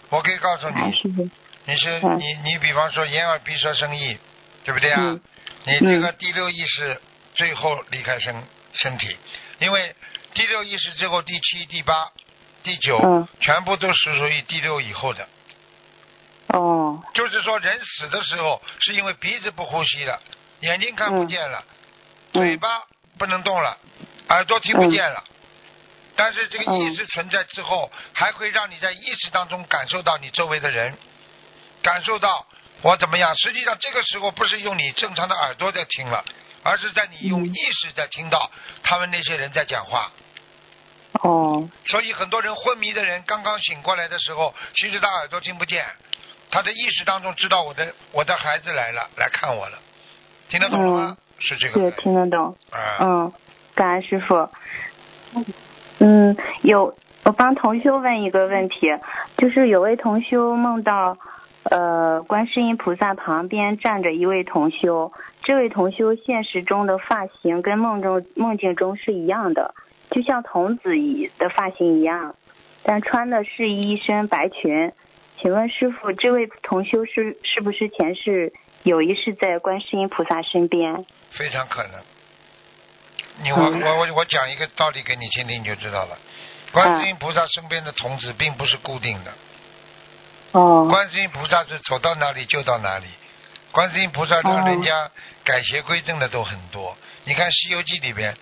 [0.09, 1.31] 我可以告诉你，
[1.65, 4.17] 你是你你比方说眼耳鼻舌身意，
[4.63, 5.19] 对不对啊？
[5.65, 7.01] 你这个第六意识
[7.35, 9.15] 最后离开身，身体，
[9.59, 9.95] 因为
[10.33, 12.11] 第六意识之后，第七、第八、
[12.63, 13.27] 第九，嗯。
[13.39, 15.27] 全部都是属于第六以后的。
[16.47, 20.21] 哦，就是说，人死的时候是因为鼻子不呼吸了，
[20.59, 21.63] 眼睛看不见了，
[22.33, 22.83] 嘴巴
[23.17, 23.77] 不能动了，
[24.29, 25.23] 耳朵听不见了。
[26.15, 30.95] 但是这个意识存在之后，还会让你在意识当中感受到你周围的人，
[31.81, 32.45] 感受到
[32.83, 33.35] 我怎么样。
[33.35, 36.23] 实际上这个时候不是用你正常的耳朵在听了，
[36.61, 38.51] 而是在你用意识在听到
[38.83, 40.11] 他们那些人在讲话。
[41.21, 45.85] 哦，所以很多人昏迷的人刚刚醒过来的时候，其实他耳朵听不见，
[46.51, 49.77] 他的意识当中知道我的我的孩子来了，来看我了，
[50.49, 51.17] 听得懂了吗？
[51.39, 52.55] 是这个对，听得懂。
[52.71, 53.33] 啊、嗯，
[53.75, 54.49] 感恩师傅。
[55.99, 58.87] 嗯，有我帮同修问一个问题，
[59.37, 61.17] 就是有位同修梦到，
[61.63, 65.11] 呃，观世音菩萨旁边站着一位同修，
[65.43, 69.73] 这位同修现实中的发型跟梦中梦境中是一样的，
[70.11, 72.35] 就像童子一的发型一样，
[72.83, 74.91] 但穿的是一身白裙。
[75.39, 78.53] 请问师傅，这位同修是是不是前世
[78.83, 81.05] 有一世在观世音菩萨身边？
[81.31, 82.01] 非常可能。
[83.41, 86.17] 你我我我我讲一个道理给你听听，你就知道了。
[86.71, 89.33] 观世音菩萨身边的童子并不是固定的，
[90.53, 93.05] 哦，观世音菩萨是走到哪里就到哪里。
[93.71, 95.09] 观世音菩萨让人家
[95.43, 96.95] 改邪归正的都很多。
[97.25, 98.37] 你看《西游记》里边，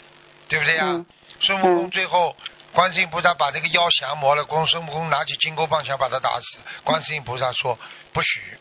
[0.47, 1.05] 对不对呀、嗯
[1.43, 2.35] 孙悟空最后，
[2.71, 7.79] 观世音菩萨把那个妖降魔了，公孙悟空拿起金箍棒想把他打死，观世音菩萨说
[8.13, 8.57] 不许，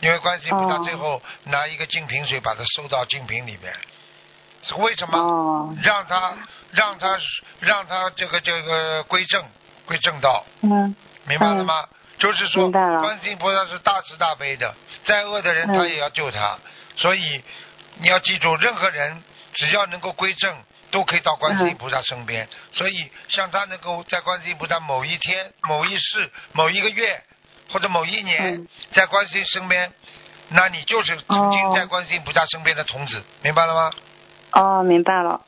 [0.00, 3.74] 因为观世音菩萨哦最后拿一个净瓶水把他收到净瓶里面。
[4.62, 5.18] 是为什么？
[5.18, 6.34] 哦，让他
[6.70, 7.18] 让他
[7.58, 9.44] 让他这个这个归正
[9.84, 10.94] 归正道，嗯，
[11.26, 11.86] 明白了吗？
[12.20, 14.72] 就是说，观世音菩萨是大慈大悲的，
[15.06, 16.56] 再恶的人嗯他也要救他，
[16.96, 17.42] 所以
[17.98, 20.54] 你要记住，任何人只要能够归正，
[20.90, 22.46] 都可以到观世音菩萨身边。
[22.72, 27.20] 所以，像他能够在观世音菩萨某一天、某一世、某一个月
[27.72, 29.90] 或者某一年，嗯在观世音身边，
[30.50, 33.90] 那你就是曾经在观世音菩萨身边的童子，明白了吗？
[34.52, 35.40] 哦，明白了。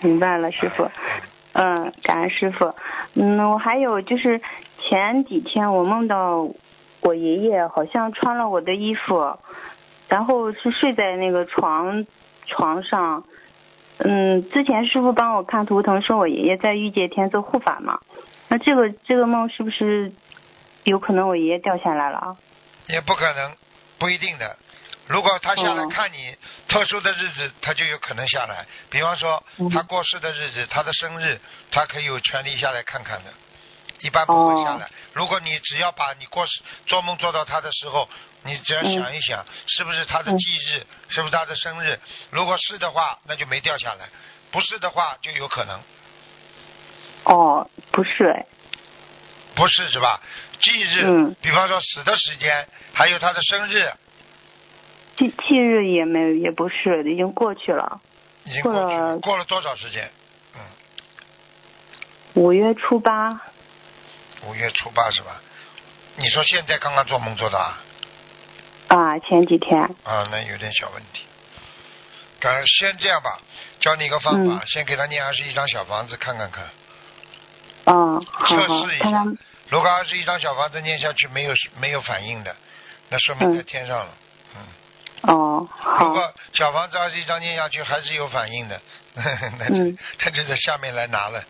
[0.00, 0.88] 明白了，师傅。
[1.54, 2.72] 嗯，感恩师傅。
[3.14, 4.40] 嗯，我还有就是
[4.90, 6.48] 前几天我梦到
[7.00, 9.38] 我爷爷好像穿了我的衣服，
[10.08, 12.04] 然后是睡在那个床
[12.46, 13.22] 床上。
[13.98, 18.00] 嗯，之前师傅帮我看图腾，说我爷爷在御界天做护法嘛。
[18.48, 20.10] 那这个这个梦是不是
[20.82, 22.36] 有可能我爷爷掉下来了？
[22.88, 23.52] 也不可能，
[23.96, 24.56] 不一定的。
[25.06, 26.34] 如果他下来哦看你，
[26.66, 28.66] 特殊的日子他就有可能下来。
[28.90, 31.38] 比方说嗯他过世的日子，他的生日，
[31.70, 33.30] 他可以有权利下来看看的。
[34.00, 34.88] 一般不会下来。
[35.12, 38.08] 如果你只要把你过世做梦做到他的时候，
[38.44, 41.98] 你只要想一想，是不是他的忌日，是不是他的生日？
[42.30, 44.06] 如果是的话，那就没掉下来；
[44.50, 45.80] 不是的话，就有可能。
[47.24, 48.46] 哦，不是哎。
[49.54, 50.20] 不是是吧？
[50.60, 53.92] 忌日，嗯比方说死的时间，还有他的生日，
[55.16, 58.00] 忌忌日也没有，也不是，已经过去了。
[58.44, 58.86] 已经过去了。
[58.86, 60.10] 过了过了多少时间？
[62.34, 63.38] 五月初八。
[64.46, 65.40] 五月初八是吧？
[66.16, 67.78] 你说现在刚刚做梦做的啊？
[68.88, 69.80] 啊，前几天。
[70.04, 71.24] 啊，那有点小问题。
[72.40, 73.38] 赶先这样吧，
[73.80, 76.68] 教你一个方嗯法，先给他念二十一张小房子看看看，
[77.84, 79.24] 嗯，好测试一，下。
[79.68, 82.56] 如果二十一张小房子念下去没有没有反应的，
[83.10, 84.08] 那说明在嗯天上了。
[84.56, 84.62] 嗯
[85.22, 85.68] 哦，
[86.00, 88.80] 如，果小房子二十一张念下去还是有反应的，
[89.58, 91.44] 那就、嗯他就在下面来拿了。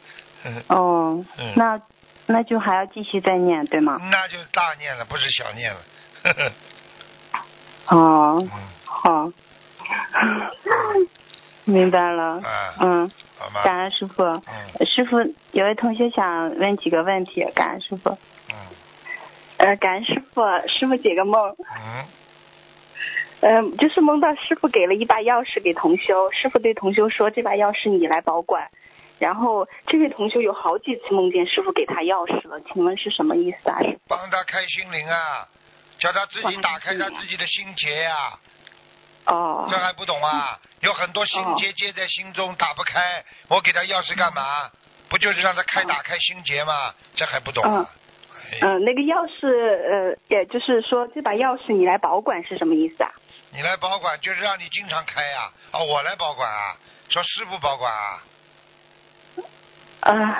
[0.68, 1.80] 哦嗯，那
[2.28, 3.98] 那就还要继续再念，对吗？
[4.10, 5.80] 那就大念了，不是小念了。
[7.86, 8.50] 哦， 嗯
[8.84, 9.32] 好，
[11.64, 12.40] 明白了。
[12.44, 13.62] 啊，嗯，好吗？
[13.64, 14.22] 感恩师傅。
[14.22, 14.42] 嗯
[14.86, 15.16] 师傅，
[15.52, 18.10] 有位同学想问几个问题，感恩师傅。
[18.50, 18.54] 嗯
[19.56, 21.56] 呃，感恩师傅，师傅解个梦。
[21.58, 22.04] 嗯，
[23.40, 28.68] 嗯、就是梦到师傅给了一把钥匙给同修，师傅对同修说：“这把钥匙你来保管。”
[29.18, 33.78] 然后这位同学有好几次梦见师傅给他钥匙了，请问是什么意思啊？
[34.06, 35.48] 帮他开心灵啊，
[35.98, 38.38] 叫他自己打开他自己的心结呀、
[39.26, 40.58] 哦这还不懂啊？
[40.80, 44.70] 有很多心结结在心中打不开，我给他钥匙干嘛？
[45.10, 46.94] 不就是让他开打开心结吗？
[47.14, 47.90] 这还不懂啊？
[48.62, 53.10] 嗯、那个钥匙，呃，也就是说这把钥匙你来保管是什么意思啊？
[53.52, 56.76] 你来保管就是让你经常开呀、啊，我来保管啊，
[57.10, 58.22] 说师傅保管啊，
[60.08, 60.34] 嗯、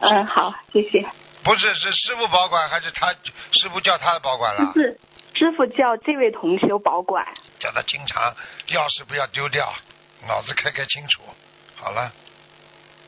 [0.00, 1.06] 嗯、好，谢谢。
[1.44, 3.12] 不是是师傅保管还是他
[3.52, 4.72] 师傅叫他保管了？
[4.74, 4.98] 是
[5.34, 7.24] 师傅叫这位同修保管。
[7.60, 8.34] 叫他经常
[8.68, 9.72] 钥匙不要丢掉，
[10.26, 11.22] 脑子开开清楚。
[11.76, 12.12] 好了，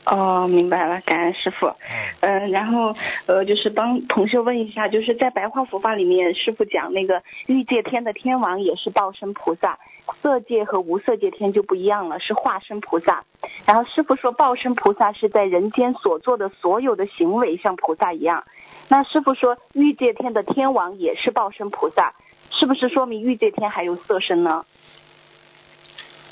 [0.05, 1.67] 哦，明白了，感恩师傅。
[1.67, 2.95] 嗯，嗯，然后
[3.27, 9.77] 呃，就是帮同学问一下，就是在白话佛法里面，师傅讲那个欲界天的天王也是报身菩萨，
[10.21, 13.23] 色界和无色界天就不一样了，是化身菩萨。
[13.65, 18.43] 然后师傅说，报身菩萨是在人间所做的所有的行为像菩萨一样。
[18.87, 22.13] 那师傅说，欲界天的天王也是报身菩萨，
[22.49, 24.65] 是不是说明欲界天还有色身呢？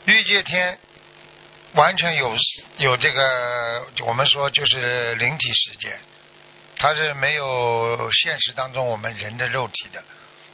[0.06, 0.78] 欲界天
[1.74, 2.36] 完全有
[2.78, 6.00] 有这个，我们说就是灵体世界，
[6.78, 10.04] 它是没有现实当中我们人的肉体的，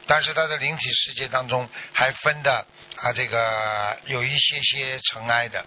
[0.08, 2.66] 但是它的灵体世界当中还分的
[2.98, 5.66] 啊，这个有一些些尘埃的，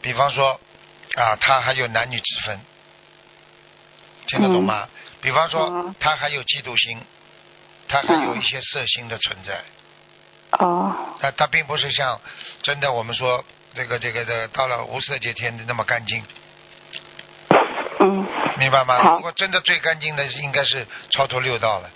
[0.00, 0.60] 比方说
[1.16, 2.60] 啊，它还有男女之分，
[4.26, 4.88] 听得懂吗？
[5.20, 7.00] 比方说，它还有嫉妒心，
[7.88, 9.62] 它还有一些色心的存在。
[10.58, 11.16] 哦。
[11.18, 12.20] 它它并不是像
[12.62, 13.42] 真的我们说
[13.74, 16.22] 这个这个的到了无色界天的那么干净。
[18.00, 18.26] 嗯。
[18.56, 18.98] 明白吗？
[19.02, 21.90] 好如果真的最干净的应该是超脱六道了，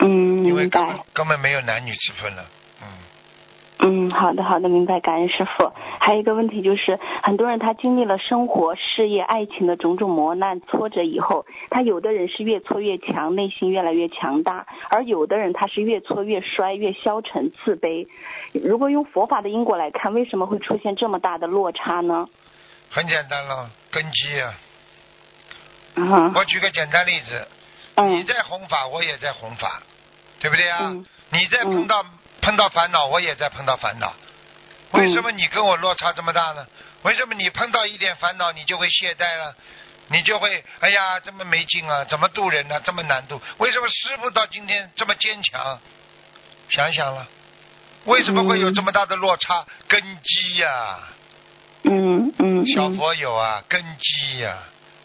[0.00, 0.98] 嗯，因为根本。
[1.14, 2.44] 根本没有男女之分了。
[3.82, 5.72] 嗯，好的好的，明白，感恩师傅。
[5.98, 18.06] 还有一个问题就是，很多人他经历了生活、事业、爱情的种种磨难、挫折以后，他有的人是越挫越强，内心越来越强大，而有的人他是越挫越衰、越消沉、自卑。
[18.52, 22.28] 如果用佛法的因果来看，为什么会出现这么大的落差呢？
[22.90, 24.52] 很简单了，根基啊。
[25.96, 27.48] 嗯我举个简单例子，
[27.96, 29.82] 你在弘法，我也在弘法，
[30.38, 30.94] 对不对啊？
[31.32, 32.04] 你在碰到、
[32.50, 34.12] 碰到烦恼，我也在碰到烦恼。
[34.90, 36.66] 为什么你跟我落差这么大呢？
[37.02, 39.54] 为什么你碰到一点烦恼，你就会懈怠了？
[40.08, 43.40] 你就会哎呀，这么没劲啊，怎么渡人呢、这么难渡？
[43.58, 45.78] 为什么师傅到今天这么坚强？
[46.70, 47.28] 想想了，
[48.06, 49.64] 为什么会有这么大的落差？
[49.86, 50.98] 根基呀、
[51.84, 52.66] 嗯嗯。
[52.66, 54.58] 小佛有啊，根基呀、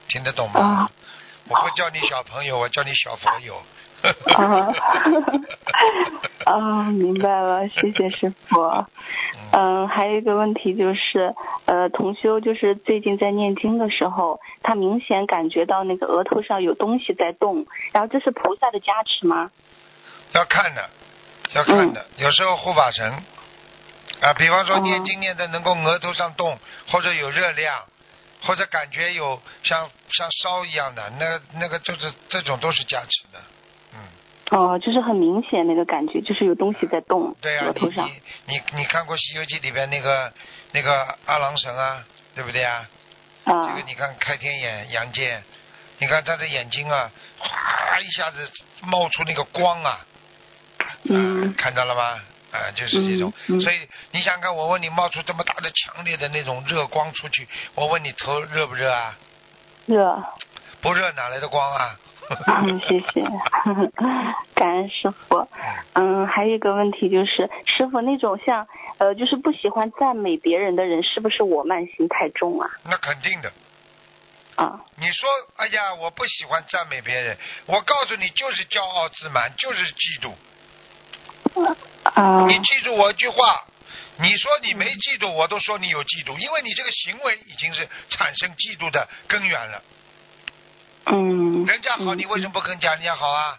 [0.08, 0.90] 听得懂吗？
[1.48, 3.64] 我不叫你小朋友，我叫你小佛友。
[4.36, 4.74] 啊，
[6.46, 8.86] 啊，明白了，谢谢师傅。
[9.52, 11.34] 嗯，还有一个问题就是，
[11.66, 19.52] 呃，同修就是最近在念经的时候，他明显感觉到那个额头上有东西在动，然后这是菩萨的加持吗？
[20.34, 20.90] 要看的，
[21.54, 22.06] 要看的。
[22.18, 23.14] 有时候护法神
[24.22, 27.84] 啊，比方说念经念的能够额头上动，或者有热量，
[28.44, 33.40] 或者感觉有像像烧一样的，那那个就是这种都是加持的。
[34.52, 38.08] 哦，就是很明显那个感觉，就是有东西在动，对呀、额头上。
[38.46, 40.32] 你你看过《西游记》里边那个
[40.72, 42.04] 那个二郎神啊，
[42.36, 42.88] 对不对啊？
[43.46, 43.68] 啊。
[43.68, 45.42] 这个你看开天眼杨戬，
[45.98, 48.52] 你看他的眼睛啊，哗一下子
[48.84, 50.06] 冒出那个光啊，
[51.10, 51.54] 嗯。
[51.56, 52.22] 看到了吗？
[52.52, 53.34] 啊、就是这种。
[53.48, 53.80] 嗯嗯所以
[54.12, 59.18] 你想想看，我问你冒出这么大的强烈的那种热光出去，我问你头热不热啊？
[59.88, 60.24] 热。
[60.82, 62.00] 不热哪来的光啊？
[62.48, 63.24] 嗯，谢谢，
[64.56, 65.48] 感恩师傅。
[65.94, 68.68] 嗯，还有一个问题就是，师傅那种像
[68.98, 72.70] 呃，就是不喜欢赞美别人的人，是不是我慢心太重啊？
[72.84, 73.52] 那肯定的。
[74.56, 74.82] 啊。
[74.98, 80.34] 你说，哎呀，我不喜欢赞美别人，我告诉你，就是骄傲自满，就是嫉妒。
[82.04, 82.46] 啊。
[82.48, 83.66] 你记住我一句话，
[84.20, 89.82] 你说你没嫉妒，我都说你有嫉妒，因为你这个行为已经是产生嫉妒的根源了。
[91.06, 91.66] 嗯。
[91.66, 93.58] 人家好，你为什么不肯讲人家好啊？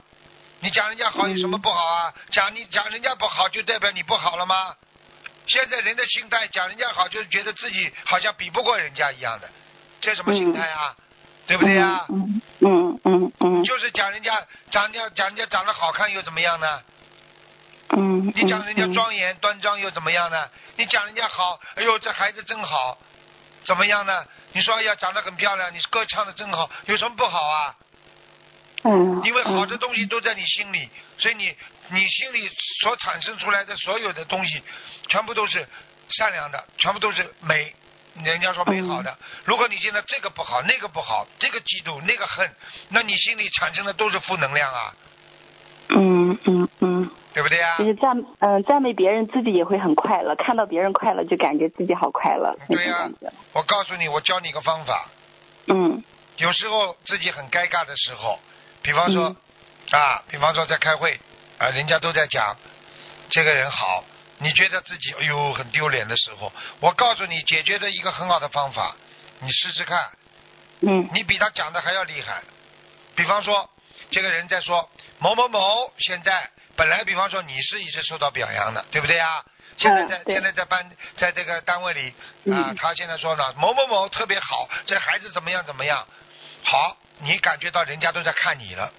[0.60, 2.14] 你讲人家好有什么不好啊？
[2.30, 4.74] 讲你讲人家不好，就代表你不好了吗？
[5.46, 9.48] 现在人的心态，讲人家好，就是觉得自己好像比不过人家一样的，
[10.00, 10.96] 这什么心态啊？
[11.46, 12.06] 对不对呀？
[12.08, 13.64] 嗯嗯嗯嗯。
[13.64, 16.82] 就是讲人家讲人家讲人家长得好看又怎么样呢？
[17.90, 18.32] 嗯。
[18.34, 20.48] 你讲人家庄严端庄又怎么样呢？
[20.76, 22.98] 你讲人家好，哎呦这孩子真好，
[23.64, 24.24] 怎么样呢？
[24.56, 27.76] 你说哎呀长得很漂亮，你歌唱的真好，有什么不好啊？
[28.84, 29.20] 嗯。
[29.22, 30.88] 因为好的东西都在你心里，
[31.18, 31.54] 所以你
[31.90, 32.50] 你心里
[32.80, 34.62] 所产生出来的所有的东西，
[35.10, 35.68] 全部都是
[36.08, 37.74] 善良的，全部都是美。
[38.24, 42.50] 人家说美好的，如果你现在这个不好，那个不好，这个嫉妒，那个恨，
[42.88, 44.94] 那你心里产生的都是负能量啊，
[45.90, 46.95] 嗯嗯嗯。
[47.36, 47.76] 对不对啊？
[47.76, 52.56] 就是赞嗯、赞美别人，自己也会很快乐，看到别人快乐就感觉自己好快乐。
[52.66, 53.10] 对呀、
[53.52, 55.10] 我告诉你，我教你一个方法。
[55.66, 56.02] 嗯。
[56.38, 58.40] 有时候自己很尴尬的时候，
[58.80, 59.36] 比方说、
[59.90, 61.20] 啊，比方说在开会
[61.58, 62.56] 啊，人家都在讲
[63.28, 64.02] 这个人好，
[64.38, 68.96] 你觉得自己哎呦很丢脸的时候，我告诉你解决的一个很好的方法，
[69.40, 70.08] 你试试看。
[70.80, 71.06] 嗯。
[71.12, 72.42] 你比他讲的还要厉害。
[73.14, 73.68] 比方说，
[74.10, 79.44] 这个人在说某某某现在本来，比方说你是一直受到表扬的，对不对啊？
[79.78, 86.06] 现在在、现在在班在这个单位里啊，嗯他现在说呢，某某某特别好，这孩子怎么样怎么样，
[86.62, 88.92] 好，你感觉到人家都在看你了，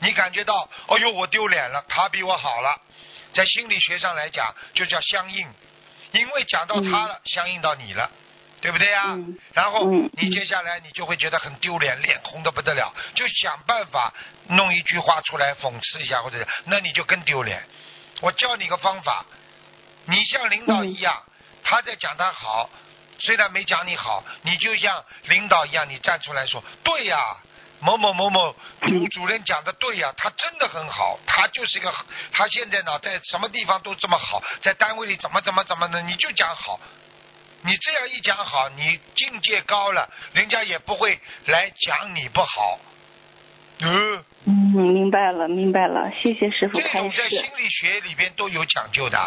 [0.00, 2.80] 你感觉到，哦呦，我丢脸了，他比我好了，
[3.32, 5.48] 在心理学上来讲，就叫相应，
[6.12, 8.10] 因为讲到他了，相应到你了。
[8.60, 9.16] 对不对呀、
[9.54, 14.12] 然后你接下来你就会觉得很丢脸，脸红的不得了，就想办法
[14.48, 17.62] 弄一句话出来讽刺一下，或者那你就更丢脸。
[18.20, 19.24] 我教你个方法，
[20.06, 21.22] 你像领导一样，
[21.62, 22.68] 他在讲他好，
[23.20, 27.36] 虽然没讲你好，你就像领导一样，你站出来说，对呀、
[27.78, 31.94] 某某某某主主任讲的对呀、他真的很好，他就是一个，
[32.32, 36.80] 他现在呢在什么地方都这么好，在单位里怎么怎么怎么的，你就讲好。
[37.62, 42.78] 你这样一讲好，你境界高了，人家也不会来讲你不好。
[43.80, 44.52] 嗯，嗯，
[44.92, 47.42] 明白了，明白了，谢谢师傅开这种在心。
[47.56, 49.18] 理学里边都有讲究的。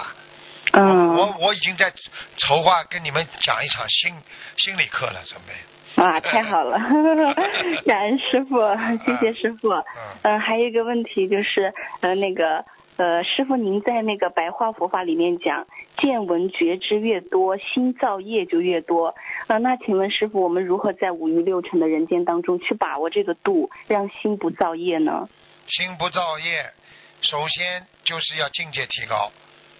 [0.74, 1.92] 嗯，我我已经在
[2.38, 4.14] 筹划跟你们讲一场心
[4.58, 5.54] 心理课了，准备。
[6.02, 6.80] 啊，太好了，
[7.86, 8.62] 感恩师傅，
[9.06, 9.70] 谢谢师傅。
[10.24, 12.64] 嗯、还有一个问题就是，呃，那个，
[13.02, 15.66] 呃，师傅您在那个白话佛法里面讲，
[15.98, 19.16] 见闻觉知越多，心造业就越多。
[19.48, 25.28] 呃，那请问师傅，我们如何在五欲六尘的人间当中去把握这个度，让心不造业呢？
[25.66, 26.64] 心不造业，
[27.22, 29.32] 首先就是要境界提高。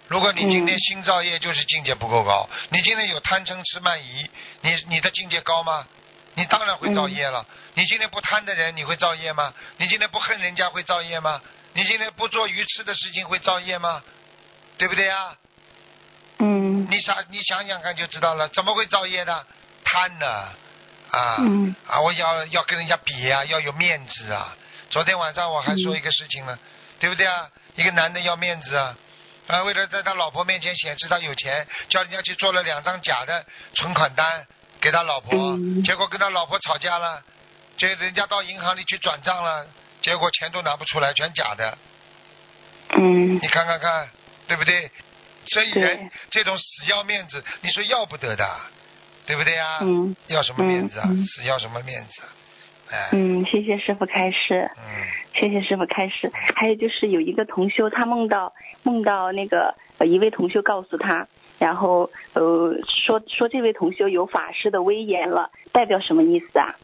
[0.08, 2.48] 如果你今天心造业，就是境界不够高。
[2.70, 4.28] 你今天有贪嗔痴慢疑，
[4.62, 5.86] 你你的境界高吗？
[6.34, 7.46] 你当然会造业了。
[7.74, 9.54] 你今天不贪的人，你会造业吗？
[9.78, 11.40] 你今天不恨人家会造业吗？
[11.74, 14.02] 你今天不做愚痴的事情会造业吗？
[14.78, 15.36] 对不对啊？
[16.38, 16.86] 嗯。
[16.90, 19.44] 你想你想想看就知道了，怎么会造业呢？
[19.84, 20.26] 贪呢？
[21.10, 22.00] 啊、嗯啊！
[22.00, 24.56] 我要要跟人家比啊，要有面子啊。
[24.88, 26.58] 昨天晚上我还说一个事情呢，
[26.98, 27.48] 对不对啊？
[27.74, 28.96] 一个男的要面子啊，
[29.46, 33.44] 啊，为了在他老婆面前显示他有钱，叫人家去做了两张假的
[33.74, 34.46] 存款单
[34.80, 37.22] 给他老婆，结果跟他老婆吵架了，
[37.76, 39.66] 这人家到银行里去转账了，
[40.02, 41.78] 结果钱都拿不出来，全假的。
[42.96, 43.36] 嗯。
[43.36, 44.08] 你看看看，
[44.48, 44.90] 对不对？
[45.46, 48.46] 所以人这种死要面子，你说要不得的，
[49.26, 49.78] 对不对呀？
[49.80, 50.14] 嗯。
[50.26, 51.08] 要什么面子啊？
[51.26, 52.28] 死要什么面子啊？
[52.90, 53.08] 哎。
[53.12, 54.70] 嗯，谢谢师傅开示。
[54.76, 54.82] 嗯。
[55.34, 56.30] 谢谢师傅开示。
[56.54, 61.26] 还有就是有一个同修，他梦到梦到那个呃一位同修告诉他，
[61.58, 66.76] 然后呃说说这位同修有法师的威严了，代表什么意思啊？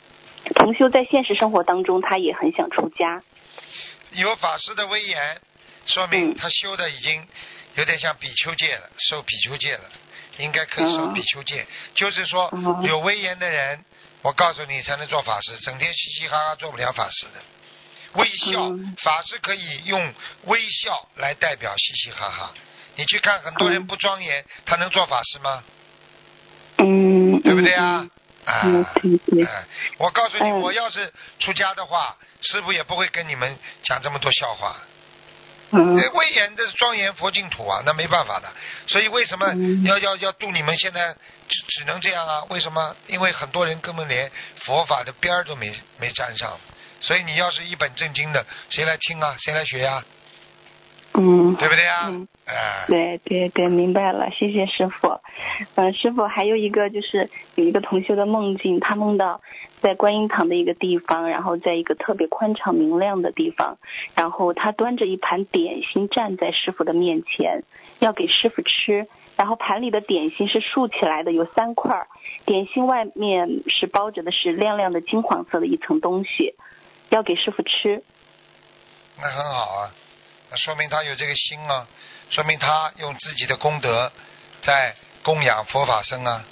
[0.54, 3.22] 同修在现实生活当中，他也很想出家。
[4.12, 5.40] 有法师的威严，
[5.86, 7.26] 说明他修的已经
[7.74, 9.82] 有点像比丘戒了，受比丘戒了，
[10.38, 11.66] 应该可以受比丘戒。
[11.94, 13.84] 就是说，有威严的人，
[14.22, 17.40] 我告诉你才能做法师，整天嘻嘻哈哈做不了法师的。
[18.14, 18.70] 微笑，
[19.02, 22.54] 法师可以用微笑来代表嘻嘻哈哈。
[22.96, 25.64] 你去看很多人不庄严，他能做法师吗？
[26.78, 27.18] 嗯。
[27.42, 28.06] 对不对啊？
[28.48, 28.86] 啊，
[29.98, 34.76] 我告诉你，我要是出家的话，师傅也不会跟你们讲这么多笑话。
[35.70, 35.94] 嗯。
[36.14, 38.48] 威严这是庄严佛净土啊，那没办法的。
[38.86, 39.52] 所以为什么
[39.84, 41.14] 要要要度你们现在
[41.46, 42.44] 只只能这样啊？
[42.48, 42.96] 为什么？
[43.06, 44.30] 因为很多人根本连
[44.64, 46.58] 佛法的边儿都没没沾上。
[47.00, 49.36] 所以你要是一本正经的，谁来听啊？
[49.38, 50.02] 谁来学呀、
[51.18, 51.54] 嗯。
[51.56, 52.08] 对不对啊？
[52.08, 52.28] 嗯。
[52.46, 52.84] 哎。
[52.86, 55.20] 对对对，明白了，谢谢师傅。
[55.74, 59.40] 嗯，师傅还有一个就是有一个同修的梦境，他梦到
[59.80, 63.76] 在观音堂的一个地方，然后在一个特别宽敞明亮的地方，
[64.14, 67.64] 然后他端着一盘点心站在师傅的面前，
[67.98, 69.06] 要给师傅吃。
[69.36, 72.08] 然后盘里的点心是竖起来的，有三块，
[72.44, 76.54] 点心外面是包着的是亮亮的金黄色的一层东西，
[77.10, 78.02] 要给师傅吃。
[79.16, 79.94] 那很好啊，
[80.50, 81.86] 那说明他有这个心啊，
[82.30, 84.10] 说明他用自己的功德
[84.62, 86.44] 在供养佛法僧啊，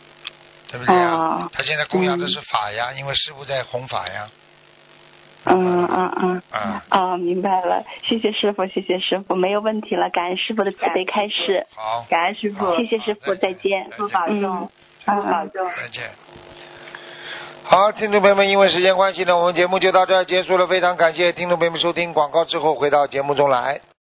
[0.69, 1.13] 对不对啊？
[1.15, 4.29] 哦他现在供养的是法呀，因为师傅在弘法呀。
[5.45, 6.43] 嗯嗯嗯。
[6.51, 6.85] 啊。
[6.91, 11.67] 哦，明白了，谢谢师傅，谢谢师傅，没有问题了，感恩师傅的慈悲开示。
[11.75, 12.05] 好。
[12.11, 13.85] 感恩师傅，谢谢师傅，再见。
[13.91, 14.71] 师傅保重，
[15.05, 15.71] 师傅保重。
[15.77, 16.11] 再见。
[17.69, 20.69] 好，听众朋友们，因为时间关系呢，我们节目就到这儿结束了。
[20.69, 23.81] 非常感谢听众朋友们收听广告之后回到节目中来。